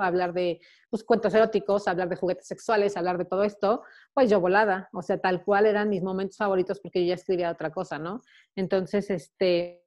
[0.00, 3.82] hablar de pues, cuentos eróticos, hablar de juguetes sexuales, hablar de todo esto,
[4.12, 7.50] pues yo volada, o sea, tal cual eran mis momentos favoritos porque yo ya escribía
[7.50, 8.20] otra cosa, ¿no?
[8.56, 9.84] Entonces, este,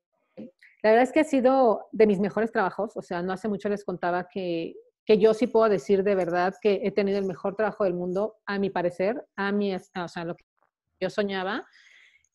[0.83, 3.69] la verdad es que ha sido de mis mejores trabajos, o sea, no hace mucho
[3.69, 7.55] les contaba que, que yo sí puedo decir de verdad que he tenido el mejor
[7.55, 10.45] trabajo del mundo, a mi parecer, a mi, o sea, lo que
[10.99, 11.65] yo soñaba.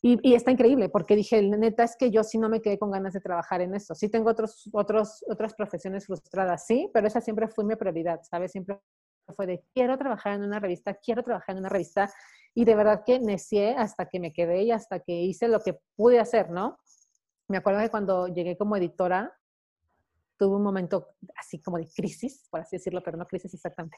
[0.05, 2.91] Y, y, está increíble, porque dije, neta, es que yo sí no me quedé con
[2.91, 3.95] ganas de trabajar en eso.
[3.95, 8.51] Sí tengo otros, otros, otras profesiones frustradas, sí, pero esa siempre fue mi prioridad, ¿sabes?
[8.51, 8.81] Siempre
[9.37, 12.13] fue de quiero trabajar en una revista, quiero trabajar en una revista.
[12.55, 15.79] Y de verdad que necié hasta que me quedé y hasta que hice lo que
[15.97, 16.79] pude hacer, ¿no?
[17.49, 19.33] Me acuerdo que cuando llegué como editora,
[20.37, 23.97] tuve un momento así como de crisis, por así decirlo, pero no crisis exactamente.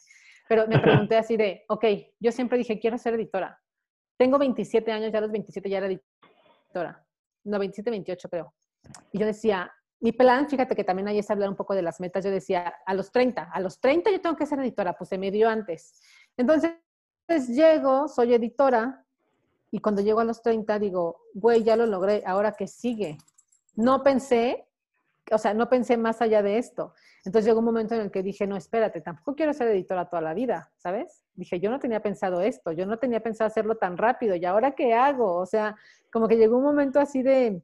[0.49, 1.85] Pero me pregunté así de, ok,
[2.21, 3.59] yo siempre dije, quiero ser editora.
[4.17, 7.07] Tengo 27 años, ya a los 27 ya era editora.
[7.45, 8.55] No, 27, 28 creo.
[9.13, 12.01] Y yo decía, mi plan, fíjate que también ahí es hablar un poco de las
[12.01, 15.09] metas, yo decía, a los 30, a los 30 yo tengo que ser editora, pues
[15.09, 16.01] se me dio antes.
[16.37, 16.73] Entonces,
[17.49, 19.05] llego, soy editora,
[19.71, 23.19] y cuando llego a los 30 digo, güey, ya lo logré, ahora que sigue.
[23.75, 24.69] No pensé,
[25.31, 26.95] o sea, no pensé más allá de esto.
[27.25, 30.23] Entonces llegó un momento en el que dije, no, espérate, tampoco quiero ser editora toda
[30.23, 31.25] la vida, ¿sabes?
[31.35, 34.75] Dije, yo no tenía pensado esto, yo no tenía pensado hacerlo tan rápido, ¿y ahora
[34.75, 35.37] qué hago?
[35.37, 35.77] O sea,
[36.13, 37.63] como que llegó un momento así de,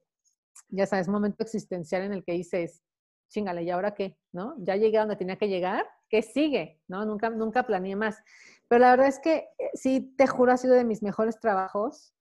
[0.69, 2.83] ya sabes, un momento existencial en el que dices,
[3.29, 4.17] chingale, ¿y ahora qué?
[4.33, 4.55] ¿No?
[4.59, 6.81] Ya llegué a donde tenía que llegar, ¿qué sigue?
[6.89, 7.05] ¿No?
[7.05, 8.19] Nunca, nunca planeé más.
[8.69, 12.15] Pero la verdad es que eh, sí, te juro, ha sido de mis mejores trabajos.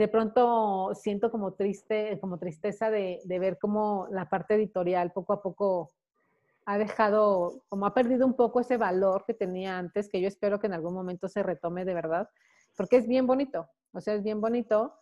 [0.00, 5.34] De pronto siento como triste, como tristeza de, de ver cómo la parte editorial poco
[5.34, 5.90] a poco
[6.64, 10.58] ha dejado, como ha perdido un poco ese valor que tenía antes, que yo espero
[10.58, 12.30] que en algún momento se retome de verdad,
[12.78, 14.94] porque es bien bonito, o sea, es bien bonito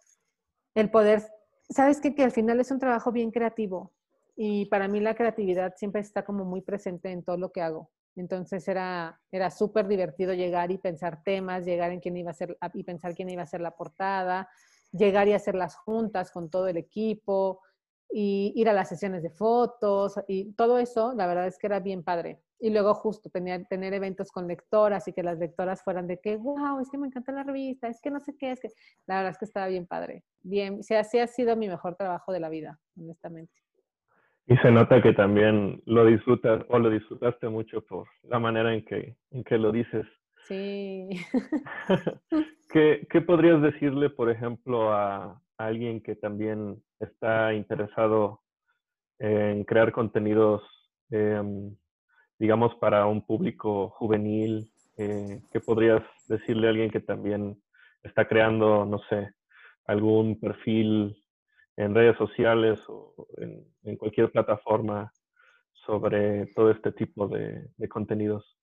[0.74, 1.22] el poder
[1.70, 3.92] sabes que, que al final es un trabajo bien creativo
[4.34, 7.88] y para mí la creatividad siempre está como muy presente en todo lo que hago.
[8.16, 12.58] Entonces era, era súper divertido llegar y pensar temas, llegar en quién iba a ser
[12.74, 14.48] y pensar quién iba a ser la portada,
[14.92, 17.60] llegar y hacer las juntas con todo el equipo
[18.10, 21.80] y ir a las sesiones de fotos y todo eso, la verdad es que era
[21.80, 22.40] bien padre.
[22.60, 26.36] Y luego justo tenía, tener eventos con lectoras y que las lectoras fueran de que,
[26.36, 28.68] wow, es que me encanta la revista, es que no sé qué, es que
[29.06, 30.24] la verdad es que estaba bien padre.
[30.42, 33.52] Bien, o sea, sí ha sido mi mejor trabajo de la vida, honestamente.
[34.46, 38.84] Y se nota que también lo disfrutas o lo disfrutaste mucho por la manera en
[38.84, 40.06] que, en que lo dices.
[40.48, 41.10] Sí.
[42.72, 48.40] ¿Qué, ¿Qué, podrías decirle, por ejemplo, a, alguien que también está interesado
[49.18, 50.62] en crear contenidos
[51.10, 51.42] eh,
[52.38, 54.72] digamos, para un público juvenil?
[54.96, 57.60] Eh, ¿Qué podrías decirle a alguien que también
[58.02, 59.34] está creando, no sé,
[59.84, 61.22] algún perfil
[61.76, 65.12] en redes sociales o en, cualquier plataforma
[65.72, 68.57] sobre todo este tipo de contenidos?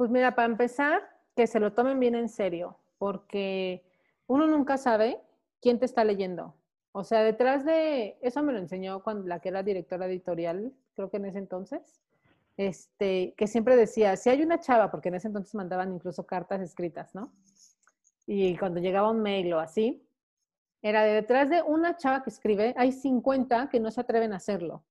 [0.00, 1.02] Pues mira, para empezar,
[1.36, 3.84] que se lo tomen bien en serio, porque
[4.28, 5.20] uno nunca sabe
[5.60, 6.54] quién te está leyendo.
[6.92, 11.10] O sea, detrás de, eso me lo enseñó cuando la que era directora editorial, creo
[11.10, 12.00] que en ese entonces,
[12.56, 16.62] este, que siempre decía, si hay una chava, porque en ese entonces mandaban incluso cartas
[16.62, 17.30] escritas, ¿no?
[18.26, 20.02] Y cuando llegaba un mail o así,
[20.80, 24.36] era de detrás de una chava que escribe, hay 50 que no se atreven a
[24.36, 24.82] hacerlo.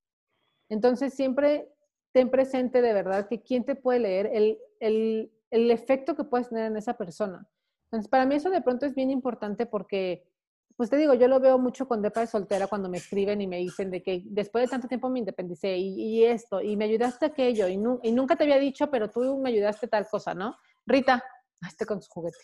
[0.70, 1.74] Entonces siempre
[2.12, 6.50] ten presente de verdad que quién te puede leer, el, el, el efecto que puedes
[6.50, 7.48] tener en esa persona.
[7.86, 10.30] Entonces, para mí eso de pronto es bien importante porque
[10.80, 13.48] pues te digo, yo lo veo mucho con Depa de soltera cuando me escriben y
[13.48, 17.26] me dicen de que después de tanto tiempo me independicé y, esto, y me ayudaste
[17.26, 20.56] aquello, y, y, nunca te había dicho, pero tú me ayudaste tal cosa, ¿no?
[20.86, 21.22] Rita,
[21.68, 22.38] este con su juguete.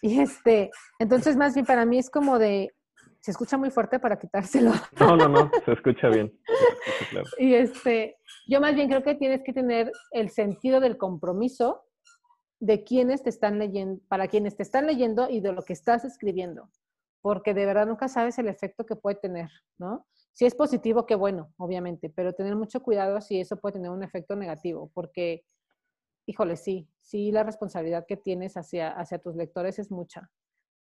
[0.00, 2.74] Y este, entonces más bien para mí es como de,
[3.20, 4.72] se escucha muy fuerte para quitárselo.
[4.98, 6.32] No, no, no, se escucha bien.
[7.38, 8.16] Y este,
[8.46, 11.84] yo más bien creo que tienes que tener el sentido del compromiso
[12.60, 16.04] de quienes te están leyendo, para quienes te están leyendo y de lo que estás
[16.04, 16.70] escribiendo
[17.22, 20.06] porque de verdad nunca sabes el efecto que puede tener, ¿no?
[20.32, 24.02] Si es positivo, qué bueno, obviamente, pero tener mucho cuidado si eso puede tener un
[24.02, 25.44] efecto negativo, porque,
[26.26, 30.30] híjole, sí, sí, la responsabilidad que tienes hacia, hacia tus lectores es mucha.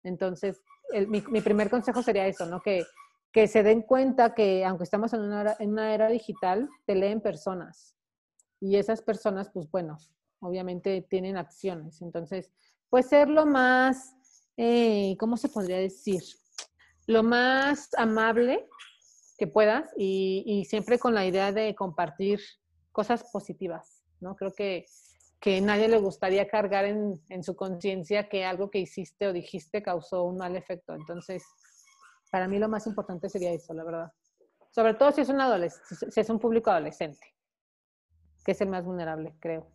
[0.03, 0.63] Entonces,
[1.09, 2.63] mi, primer consejo sería eso, ¿no?
[2.63, 2.85] Que,
[3.33, 7.97] que se den cuenta que aunque estamos en una, era, digital, te leen personas.
[8.61, 9.99] Y esas personas, pues bueno,
[10.41, 12.03] obviamente tienen acciones.
[12.03, 12.51] Entonces,
[12.89, 14.17] pues ser lo más
[14.63, 16.23] eh, ¿cómo se podría decir?
[17.07, 18.69] Lo más amable
[19.39, 22.41] que puedas y, siempre con la idea de compartir
[22.93, 24.37] cosas positivas, ¿no?
[24.37, 24.85] Creo que,
[25.41, 29.83] que nadie le gustaría cargar en, en su conciencia que algo que hiciste o dijiste
[29.83, 30.95] causó un mal efecto.
[30.95, 31.43] Entonces,
[32.31, 34.13] para mí lo más importante sería eso, la verdad.
[34.71, 37.27] Sobre todo si es un adolescente, si es un público adolescente,
[38.45, 39.67] que es el más vulnerable, creo.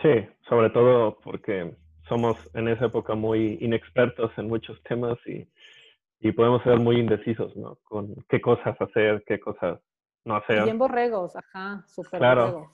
[0.00, 1.74] Sí, sobre todo porque
[2.08, 5.48] somos en esa época muy inexpertos en muchos temas y,
[6.20, 7.78] y podemos ser muy indecisos, ¿no?
[7.84, 9.80] Con qué cosas hacer, qué cosas
[10.24, 10.62] no hacer.
[10.64, 12.70] Bien borregos, ajá, súper claro, borregos.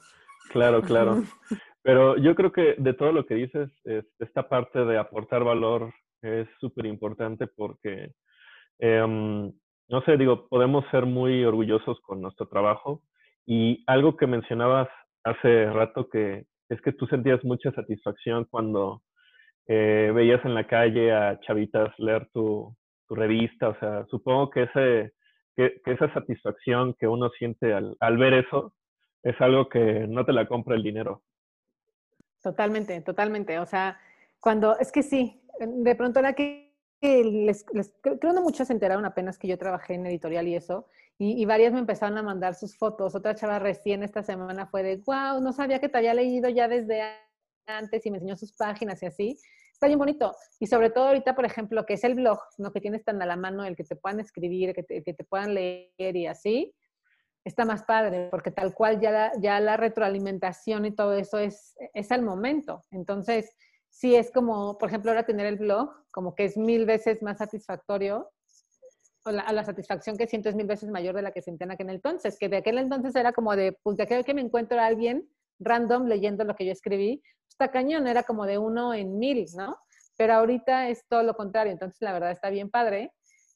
[0.50, 1.22] Claro, claro.
[1.82, 3.70] Pero yo creo que de todo lo que dices,
[4.18, 5.92] esta parte de aportar valor
[6.22, 8.12] es súper importante porque,
[8.78, 9.52] em,
[9.88, 13.02] no sé, digo, podemos ser muy orgullosos con nuestro trabajo
[13.46, 14.88] y algo que mencionabas
[15.24, 19.02] hace rato que es que tú sentías mucha satisfacción cuando
[19.68, 22.74] eh, veías en la calle a chavitas leer tu,
[23.06, 25.12] tu revista, o sea, supongo que, ese,
[25.54, 28.74] que, esa satisfacción que uno siente al, al ver eso
[29.22, 31.22] es algo que no te la compra el dinero.
[32.42, 33.58] Totalmente, totalmente.
[33.60, 33.98] O sea,
[34.40, 36.72] cuando, es que sí, de pronto era que
[37.02, 37.64] les,
[38.00, 40.86] creo que muchos se enteraron apenas que yo trabajé en editorial y eso,
[41.18, 43.14] y, varias me empezaron a mandar sus fotos.
[43.14, 46.66] Otra chava recién esta semana fue de, wow, no sabía que te había leído ya
[46.66, 47.00] desde
[47.66, 49.38] antes y me enseñó sus páginas y así.
[49.72, 50.34] Está bien bonito.
[50.58, 52.72] Y sobre todo ahorita, por ejemplo, que es el blog, ¿no?
[52.72, 55.22] que tienes tan a la mano, el que te puedan escribir, que te, que te
[55.22, 56.74] puedan leer y así,
[57.44, 61.76] está más padre, porque tal cual ya la, ya la retroalimentación y todo eso es,
[61.94, 62.82] es al momento.
[62.90, 63.54] Entonces,
[63.92, 67.38] sí es como, por ejemplo, ahora tener el blog, como que es mil veces más
[67.38, 68.30] satisfactorio,
[69.24, 71.72] o la, la, satisfacción que siento es mil veces mayor de la que sentía en
[71.72, 74.80] aquel entonces, que de aquel entonces era como de, pues de aquel que me encuentro
[74.80, 75.28] a alguien
[75.60, 79.76] random leyendo lo que yo escribí, está cañón, era como de uno en mil, ¿no?
[80.16, 83.12] Pero ahorita es todo lo contrario, entonces la verdad está bien padre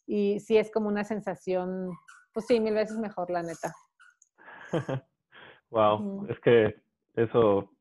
[0.07, 1.91] y sí es como una sensación,
[2.33, 3.75] pues sí, mil veces mejor, la neta.
[5.71, 6.77] wow, es que
[7.15, 7.73] eso,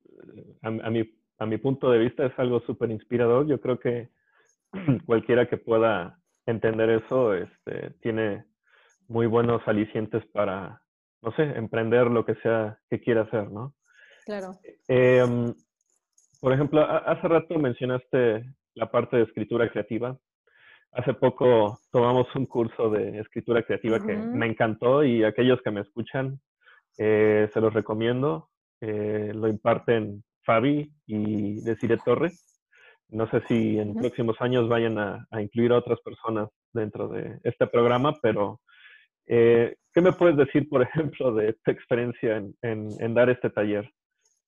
[0.64, 1.04] a, a, mi,
[1.38, 3.48] a mi punto de vista, es algo súper inspirador.
[3.48, 4.10] Yo creo que
[5.06, 8.46] cualquiera que pueda entender eso este, tiene
[9.08, 10.82] muy buenos alicientes para,
[11.22, 13.74] no sé, emprender lo que sea que quiera hacer, ¿no?
[14.26, 14.54] Claro.
[14.88, 15.54] Eh,
[16.42, 20.18] por ejemplo, hace rato mencionaste la parte de escritura creativa.
[20.92, 25.82] Hace poco tomamos un curso de escritura creativa que me encantó y aquellos que me
[25.82, 26.40] escuchan
[26.98, 28.50] eh, se los recomiendo.
[28.82, 32.62] Eh, lo imparten Fabi y Desire Torres.
[33.10, 37.68] No sé si en próximos años vayan a, incluir a otras personas dentro de este
[37.68, 38.62] programa, pero
[39.28, 43.90] eh, ¿qué me puedes decir, por ejemplo, de tu experiencia en, dar este taller?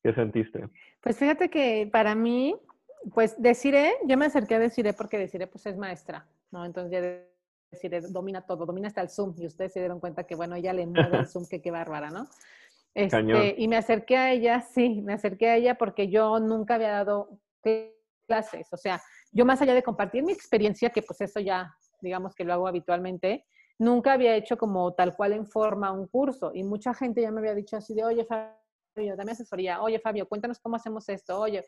[0.03, 0.69] ¿Qué sentiste?
[1.01, 2.55] Pues fíjate que para mí,
[3.13, 6.65] pues Desire, yo me acerqué a Desire porque Desire pues es maestra, ¿no?
[6.65, 7.01] Entonces ya
[7.71, 10.73] Desire domina todo, domina hasta el Zoom y ustedes se dieron cuenta que, bueno, ella
[10.73, 12.27] le mueve el Zoom, que qué bárbara, ¿no?
[12.97, 16.89] Este, y me acerqué a ella, sí, me acerqué a ella porque yo nunca había
[16.93, 17.29] dado
[18.27, 18.99] clases, o sea,
[19.31, 21.71] yo más allá de compartir mi experiencia, que pues eso ya,
[22.01, 23.45] digamos que lo hago habitualmente,
[23.77, 27.39] nunca había hecho como tal cual en forma un curso y mucha gente ya me
[27.39, 31.63] había dicho así de, oye, Fabio, dame asesoría, oye, Fabio, cuéntanos cómo hacemos esto, oye,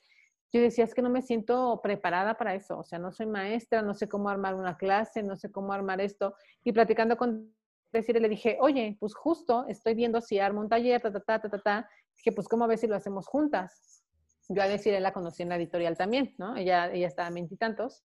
[0.51, 3.84] yo decía, es que no me siento preparada para eso, o sea, no soy maestra,
[3.84, 7.53] no sé cómo armar una clase, no sé cómo armar esto, y platicando con
[7.92, 11.40] decir, le dije, oye, pues justo estoy viendo si armo un taller, ta, ta, ta,
[11.40, 11.90] ta, ta, ta.
[12.16, 14.04] Dije, pues cómo a ver si lo hacemos juntas.
[14.50, 16.56] Yo a decir, la conocí en la editorial también, ¿no?
[16.56, 18.04] Ella, ella estaba a veintitantos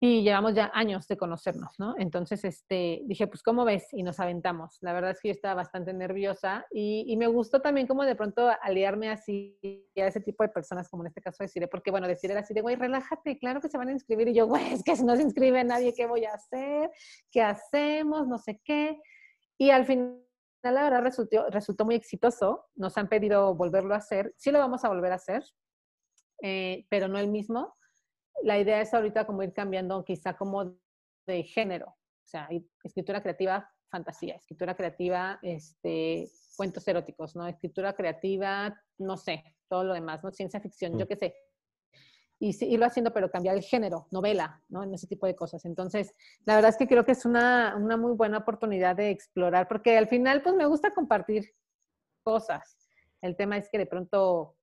[0.00, 1.94] y llevamos ya años de conocernos, ¿no?
[1.98, 3.86] Entonces, este, dije, pues, ¿cómo ves?
[3.92, 4.76] Y nos aventamos.
[4.80, 8.50] La verdad es que yo estaba bastante nerviosa y, me gustó también como de pronto
[8.60, 9.56] aliarme así
[9.96, 12.52] a ese tipo de personas, como en este caso deciré, porque bueno, decir era así
[12.52, 14.28] de, güey, relájate, claro que se van a inscribir.
[14.28, 16.90] Y yo, güey, es que si no se inscribe nadie, ¿qué voy a hacer?
[17.30, 18.26] ¿Qué hacemos?
[18.26, 19.00] No sé qué.
[19.56, 20.20] Y al final,
[20.64, 22.66] la verdad, resultó, resultó muy exitoso.
[22.74, 24.34] Nos han pedido volverlo a hacer.
[24.36, 25.44] Sí lo vamos a volver a hacer,
[26.42, 27.74] eh, pero no el mismo
[28.42, 30.76] la idea es ahorita como ir cambiando quizá como
[31.26, 32.48] de género, o sea,
[32.82, 37.46] escritura creativa, fantasía, escritura creativa, este, cuentos eróticos, ¿no?
[37.46, 40.32] Escritura creativa, no sé, todo lo demás, ¿no?
[40.32, 41.08] Ciencia ficción, yo mm.
[41.08, 41.34] qué sé.
[42.40, 44.82] Y sí, irlo haciendo, pero cambiar el género, novela, ¿no?
[44.82, 45.64] En ese tipo de cosas.
[45.64, 46.12] Entonces,
[46.44, 49.96] la verdad es que creo que es una, una muy buena oportunidad de explorar, porque
[49.96, 51.54] al final, pues me gusta compartir
[52.22, 52.76] cosas.
[53.22, 54.56] El tema es que de pronto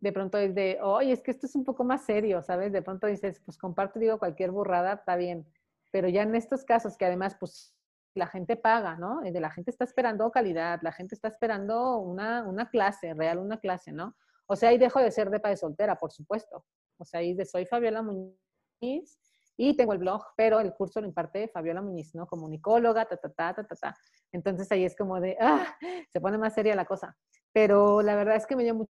[0.00, 2.72] de pronto es de, oye, es que esto es un poco más serio, ¿sabes?
[2.72, 5.46] De pronto dices, pues comparto, digo cualquier burrada, está bien.
[5.90, 7.74] Pero ya en estos casos que además, pues
[8.14, 9.20] la gente paga, ¿no?
[9.20, 13.58] De la gente está esperando calidad, la gente está esperando una, una clase, real una
[13.58, 14.16] clase, ¿no?
[14.46, 16.64] O sea, ahí dejo de ser de padre soltera, por supuesto.
[16.98, 19.18] O sea, ahí de soy Fabiola Muñiz
[19.56, 22.26] y tengo el blog, pero el curso lo imparte Fabiola Muñiz, ¿no?
[22.26, 23.96] Comunicóloga, ta, ta, ta, ta, ta, ta.
[24.32, 25.76] Entonces ahí es como de, ah,
[26.12, 27.16] se pone más seria la cosa.
[27.52, 28.92] Pero la verdad es que me dio mucho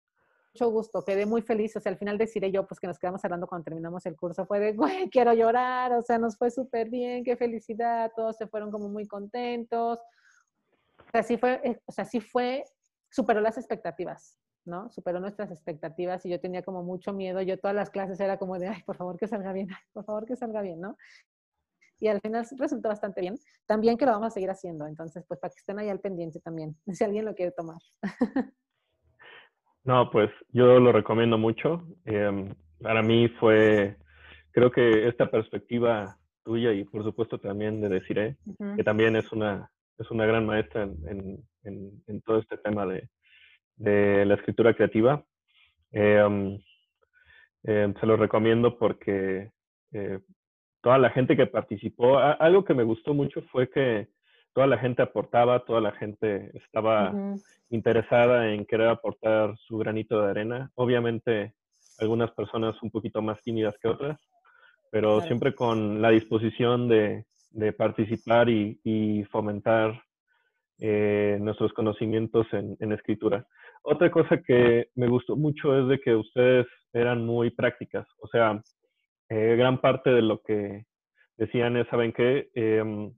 [0.54, 3.24] mucho gusto, quedé muy feliz, o sea, al final deciré yo, pues que nos quedamos
[3.24, 4.72] hablando cuando terminamos el curso, fue de,
[5.06, 8.88] güey, quiero llorar, o sea, nos fue súper bien, qué felicidad, todos se fueron como
[8.88, 12.64] muy contentos, o sea, sí fue, eh, o sea, sí fue,
[13.10, 14.90] superó las expectativas, ¿no?
[14.90, 18.58] Superó nuestras expectativas y yo tenía como mucho miedo, yo todas las clases era como
[18.58, 20.96] de, ay, por favor que salga bien, por favor que salga bien, ¿no?
[21.98, 23.36] Y al final resultó bastante bien.
[23.66, 26.38] También que lo vamos a seguir haciendo, entonces, pues para que estén ahí al pendiente
[26.40, 27.78] también, si alguien lo quiere tomar.
[29.84, 31.82] No, pues yo lo recomiendo mucho.
[32.04, 33.96] Em, para mí fue,
[34.50, 38.36] creo que esta perspectiva tuya y por supuesto también de Desiree,
[38.76, 43.08] que también es una, es una gran maestra en, en, en, todo este tema de,
[43.76, 45.24] de la escritura creativa.
[45.92, 46.58] Em,
[47.66, 49.50] Eh, se los recomiendo porque
[49.92, 50.20] eh,
[50.82, 54.08] toda la gente que participó, algo que me gustó mucho fue que
[54.54, 57.12] toda la gente aportaba, toda la gente estaba
[57.70, 60.70] interesada en querer aportar su granito de arena.
[60.76, 61.54] Obviamente
[61.98, 64.18] algunas personas un poquito más tímidas que otras,
[64.90, 67.24] pero siempre con la disposición de,
[67.76, 70.00] participar y, fomentar
[70.78, 73.46] eh, nuestros conocimientos en, escritura.
[73.82, 78.62] Otra cosa que me gustó mucho es de que ustedes eran muy prácticas, o sea,
[79.28, 80.84] eh, gran parte de lo que
[81.36, 82.50] decían es, ¿saben qué?
[82.54, 83.12] Em,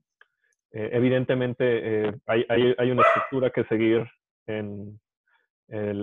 [0.77, 4.05] eh, evidentemente hay, hay, una estructura que seguir
[4.45, 4.99] en,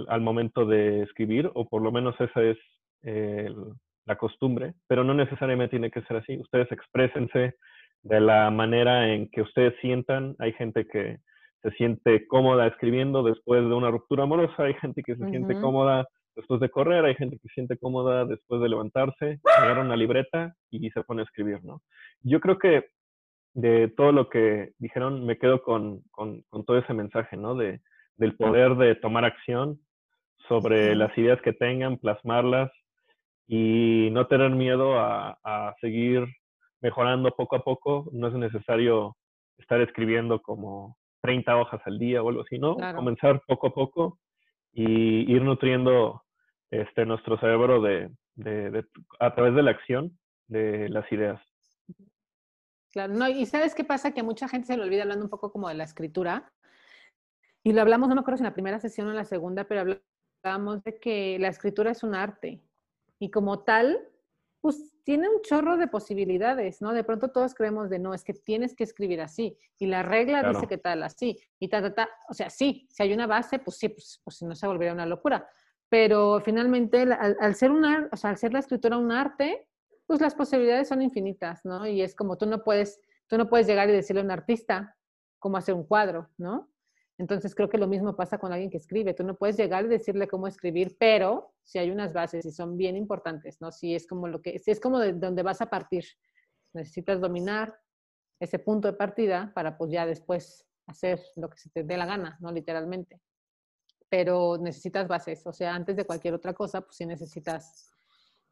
[0.09, 2.59] al momento de escribir, o por lo menos esa es
[4.07, 6.37] la costumbre, pero no necesariamente tiene que ser así.
[6.39, 7.55] Ustedes exprésense
[8.03, 10.35] de la manera en que ustedes sientan.
[10.39, 11.19] Hay gente que
[11.63, 16.07] se siente cómoda escribiendo después de una ruptura amorosa, hay gente que se siente cómoda
[16.37, 20.55] después de correr, hay gente que se siente cómoda después de levantarse, agarra una libreta
[20.71, 21.81] y se pone a escribir, ¿no?
[22.23, 22.85] Yo creo que
[23.55, 27.55] de todo lo que dijeron me quedo con, con, con todo ese mensaje, ¿no?
[27.55, 27.81] De,
[28.17, 29.81] del poder de tomar acción
[30.49, 32.71] sobre las ideas que tengan, plasmarlas
[33.47, 36.27] y no tener miedo a, seguir
[36.81, 38.09] mejorando poco a poco.
[38.13, 39.17] No es necesario
[39.59, 42.77] estar escribiendo como 30 hojas al día o algo así, ¿no?
[42.95, 44.19] Comenzar poco a poco
[44.73, 46.23] y ir nutriendo
[46.71, 48.11] este, nuestro cerebro de,
[49.21, 51.41] a través de la acción de las ideas.
[52.95, 54.13] Claro, no, y ¿sabes qué pasa?
[54.13, 56.53] Que mucha gente se le olvida hablando un poco como de la escritura.
[57.65, 59.65] Y lo hablamos, no me acuerdo si en la primera sesión o en la segunda,
[59.65, 59.99] pero
[60.45, 62.63] hablamos de que la escritura es un arte
[63.19, 63.99] y como tal,
[64.61, 66.93] pues tiene un chorro de posibilidades, ¿no?
[66.93, 70.49] De pronto todos creemos de no, es que tienes que escribir así y la regla
[70.49, 72.09] dice que tal, así y ta, ta, ta.
[72.29, 75.05] O sea, sí, si hay una base, pues sí, pues, pues no se volvería una
[75.05, 75.49] locura.
[75.89, 79.67] Pero finalmente, al, ser una, o sea, al ser la escritura un arte,
[80.07, 81.87] pues las posibilidades son infinitas, ¿no?
[81.87, 84.97] Y es como tú no puedes, tú no puedes llegar y decirle a un artista
[85.39, 86.71] cómo hacer un cuadro, ¿no?
[87.17, 89.15] Entonces creo que lo mismo pasa con alguien que escribe.
[89.15, 92.77] Tú no puedes llegar y decirle cómo escribir, pero si hay unas bases y son
[92.77, 93.71] bien importantes, ¿no?
[93.71, 96.05] Si es como lo que, si es como de donde vas a partir.
[96.73, 97.79] Necesitas dominar
[98.41, 102.07] ese punto de partida para pues ya después hacer lo que se te dé la
[102.07, 102.51] gana, ¿no?
[102.51, 103.21] Literalmente.
[104.09, 107.94] Pero necesitas bases, o sea, antes de cualquier otra cosa, pues sí necesitas,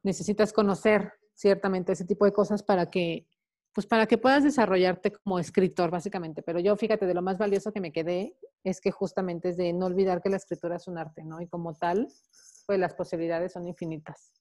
[0.02, 3.26] necesitas conocer ciertamente ese tipo de cosas para que
[3.74, 6.42] pues para que puedas desarrollarte como escritor, básicamente.
[6.42, 8.34] Pero yo, fíjate, de lo más valioso que me quedé
[8.64, 11.40] es que justamente es de no olvidar que la escritura es un arte, ¿no?
[11.40, 12.06] Y como tal,
[12.66, 14.34] pues las posibilidades son infinitas.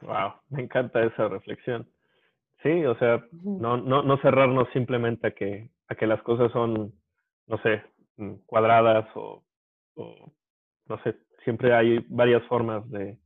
[0.00, 1.88] Wow, me encanta esa reflexión.
[2.62, 6.92] Sí, o sea, no, no, no cerrarnos simplemente a que, a que las cosas son,
[7.46, 7.82] no sé,
[8.16, 9.44] mm, cuadradas o,
[9.94, 10.32] o
[10.86, 13.16] no sé, siempre hay varias formas de,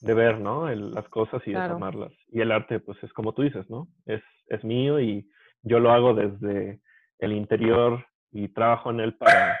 [0.00, 0.68] de ver, ¿no?
[0.68, 2.12] las cosas y de tomarlas.
[2.28, 3.88] Y el arte, pues es como tú dices, ¿no?
[4.04, 5.28] Es, es mío y
[5.62, 6.80] yo lo hago desde
[7.18, 9.58] el interior y trabajo en él para,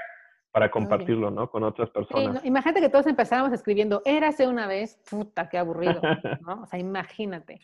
[0.50, 1.50] para compartirlo, ¿no?
[1.50, 2.44] Con otras personas.
[2.44, 6.00] imagínate que todos empezáramos escribiendo, érase una vez, puta, qué aburrido,
[6.46, 6.62] ¿no?
[6.62, 7.60] O sea, imagínate.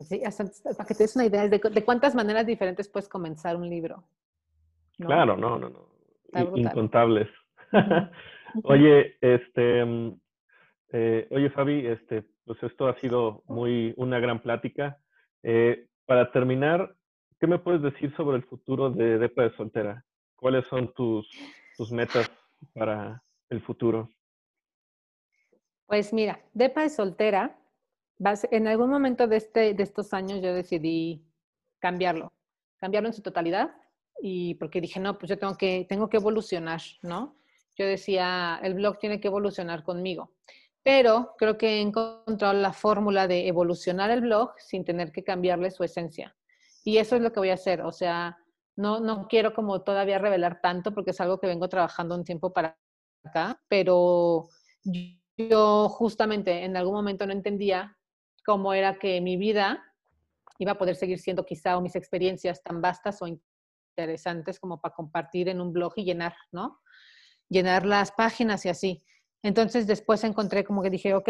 [0.00, 0.20] Sí,
[0.76, 4.04] para que te des una idea de, de, cuántas maneras diferentes puedes comenzar un libro.
[4.98, 6.56] Claro, no, no, no.
[6.56, 7.28] Incontables.
[8.64, 10.20] Oye, este, mm,
[10.92, 14.98] eh, oye, Fabi, este, pues esto ha sido muy una gran plática.
[15.42, 16.94] Eh, para terminar,
[17.40, 20.04] ¿qué me puedes decir sobre el futuro de Depa de Soltera?
[20.36, 21.28] ¿Cuáles son tus,
[21.76, 22.30] tus metas
[22.74, 24.08] para el futuro?
[25.86, 27.58] Pues mira, Depa de Soltera,
[28.50, 31.22] en algún momento de, este, de estos años yo decidí
[31.78, 32.32] cambiarlo,
[32.78, 33.74] cambiarlo en su totalidad
[34.20, 37.36] y porque dije, no, pues yo tengo que, tengo que evolucionar, ¿no?
[37.76, 40.32] Yo decía, el blog tiene que evolucionar conmigo
[40.86, 45.72] pero creo que he encontrado la fórmula de evolucionar el blog sin tener que cambiarle
[45.72, 46.36] su esencia.
[46.84, 47.82] Y eso es lo que voy a hacer.
[47.82, 48.38] O sea,
[48.76, 52.52] no, no quiero como todavía revelar tanto porque es algo que vengo trabajando un tiempo
[52.52, 52.78] para
[53.24, 54.46] acá, pero
[55.36, 57.98] yo justamente en algún momento no entendía
[58.44, 59.82] cómo era que mi vida
[60.60, 64.94] iba a poder seguir siendo quizá o mis experiencias tan vastas o interesantes como para
[64.94, 66.78] compartir en un blog y llenar, ¿no?
[67.48, 69.02] Llenar las páginas y así.
[69.46, 71.28] Entonces después encontré como que dije, ok,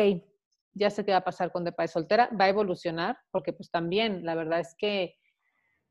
[0.72, 3.70] ya sé qué va a pasar con Depa de Soltera, va a evolucionar, porque pues
[3.70, 5.16] también la verdad es que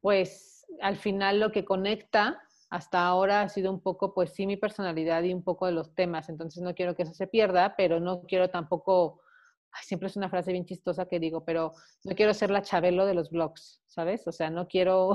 [0.01, 4.57] pues al final lo que conecta hasta ahora ha sido un poco pues sí mi
[4.57, 7.99] personalidad y un poco de los temas, entonces no quiero que eso se pierda, pero
[7.99, 9.21] no quiero tampoco,
[9.83, 11.73] siempre es una frase bien chistosa que digo, pero
[12.05, 14.27] no quiero ser la chabelo de los blogs, ¿sabes?
[14.27, 15.13] O sea, no quiero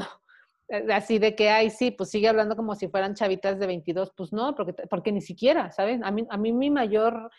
[0.93, 4.33] así de que, ay, sí, pues sigue hablando como si fueran chavitas de 22, pues
[4.33, 6.01] no, porque, porque ni siquiera, ¿sabes?
[6.03, 7.31] A mí, a mí mi mayor,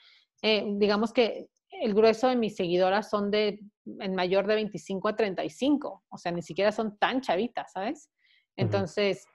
[0.41, 3.59] eh, digamos que el grueso de mis seguidoras son de
[3.99, 8.09] en mayor de 25 a 35, o sea, ni siquiera son tan chavitas, ¿sabes?
[8.55, 9.25] Entonces,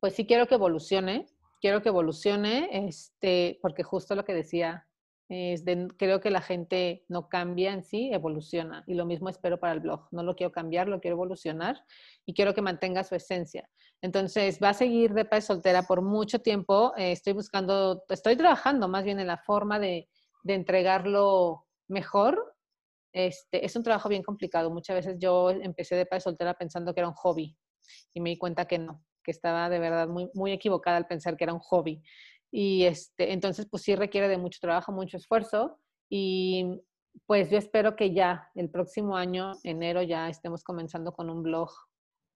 [0.00, 1.26] pues sí quiero que evolucione,
[1.60, 4.86] quiero que evolucione, este, porque justo lo que decía,
[5.32, 5.64] es
[5.96, 8.84] creo que la gente no cambia en sí, evoluciona.
[8.86, 10.06] Y lo mismo espero para el blog.
[10.10, 11.82] No lo quiero cambiar, lo quiero evolucionar
[12.26, 13.68] y quiero que mantenga su esencia.
[14.02, 16.92] Entonces, va a seguir de paz soltera por mucho tiempo.
[16.98, 20.08] Eh, estoy buscando, estoy trabajando más bien en la forma de,
[20.42, 22.54] de entregarlo mejor.
[23.12, 24.70] Este, es un trabajo bien complicado.
[24.70, 27.56] Muchas veces yo empecé de paz soltera pensando que era un hobby
[28.12, 31.36] y me di cuenta que no, que estaba de verdad muy, muy equivocada al pensar
[31.36, 32.02] que era un hobby.
[32.52, 35.78] Y este, entonces, pues sí requiere de mucho trabajo, mucho esfuerzo.
[36.08, 36.82] Y
[37.26, 41.70] pues yo espero que ya el próximo año, enero, ya estemos comenzando con un blog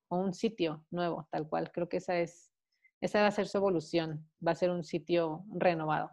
[0.09, 1.71] o un sitio nuevo, tal cual.
[1.71, 2.51] Creo que esa es,
[3.01, 6.11] esa va a ser su evolución, va a ser un sitio renovado.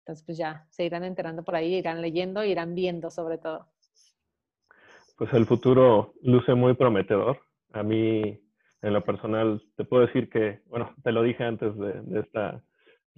[0.00, 3.68] Entonces, pues ya se irán enterando por ahí, irán leyendo, irán viendo sobre todo.
[5.18, 7.40] Pues el futuro luce muy prometedor.
[7.72, 8.40] A mí,
[8.80, 12.62] en lo personal, te puedo decir que, bueno, te lo dije antes de, esta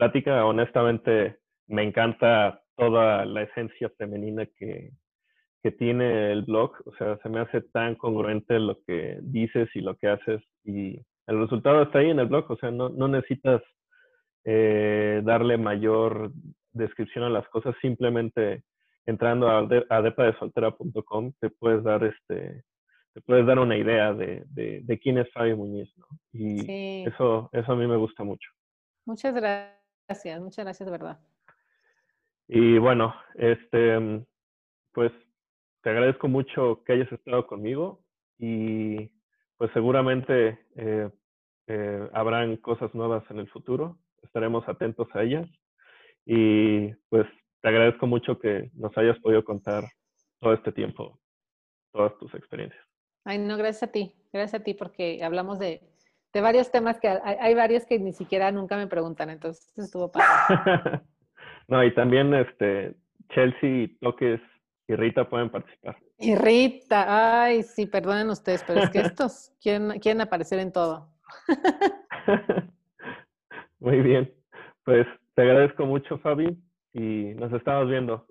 [0.00, 1.36] plática, honestamente
[1.66, 4.92] me encanta toda la esencia femenina que,
[5.62, 6.72] que tiene el blog.
[6.86, 10.98] O sea, se me hace tan congruente lo que dices y lo que haces y
[11.26, 12.50] el resultado está ahí en el blog.
[12.50, 13.60] O sea, no, no necesitas
[14.44, 16.32] eh, darle mayor
[16.72, 18.64] descripción a las cosas, simplemente
[19.04, 19.58] entrando a,
[19.90, 22.64] a depadesoltera.com te puedes dar este
[23.12, 26.06] te puedes dar una idea de, de, quién es Fabio Muñiz, ¿no?
[26.32, 28.48] Y eso, eso a mí me gusta mucho.
[29.04, 29.79] Muchas gracias,
[30.40, 31.18] muchas gracias, de verdad.
[32.48, 34.24] Y bueno, este,
[34.92, 35.12] pues
[35.82, 38.02] te agradezco mucho que hayas estado conmigo
[38.38, 39.10] y
[39.56, 41.08] pues seguramente eh,
[41.68, 45.48] eh, habrán cosas nuevas en el futuro, estaremos atentos a ellas
[46.26, 47.26] y pues
[47.60, 49.84] te agradezco mucho que nos hayas podido contar
[50.40, 51.20] todo este tiempo,
[51.92, 52.82] todas tus experiencias.
[53.24, 55.89] Ay, no, gracias a ti, gracias a ti porque hablamos de,
[56.32, 60.26] de varios temas que hay, varios que ni siquiera nunca me preguntan, entonces estuvo padre.
[61.68, 62.94] no, y también este
[63.30, 64.40] Chelsea, Toques
[64.86, 65.96] y Rita pueden participar.
[66.18, 71.08] Y Rita, ay, sí, perdonen ustedes, pero es que estos quieren, quieren aparecer en todo.
[73.78, 74.32] Muy bien,
[74.84, 76.58] pues te agradezco mucho, Fabi,
[76.92, 78.26] y nos estamos viendo.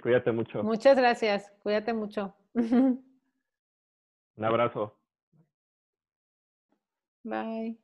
[0.00, 0.62] Cuídate mucho.
[0.62, 1.50] Muchas gracias.
[1.62, 2.34] Cuídate mucho.
[2.54, 4.96] Un abrazo.
[7.24, 7.76] Bye.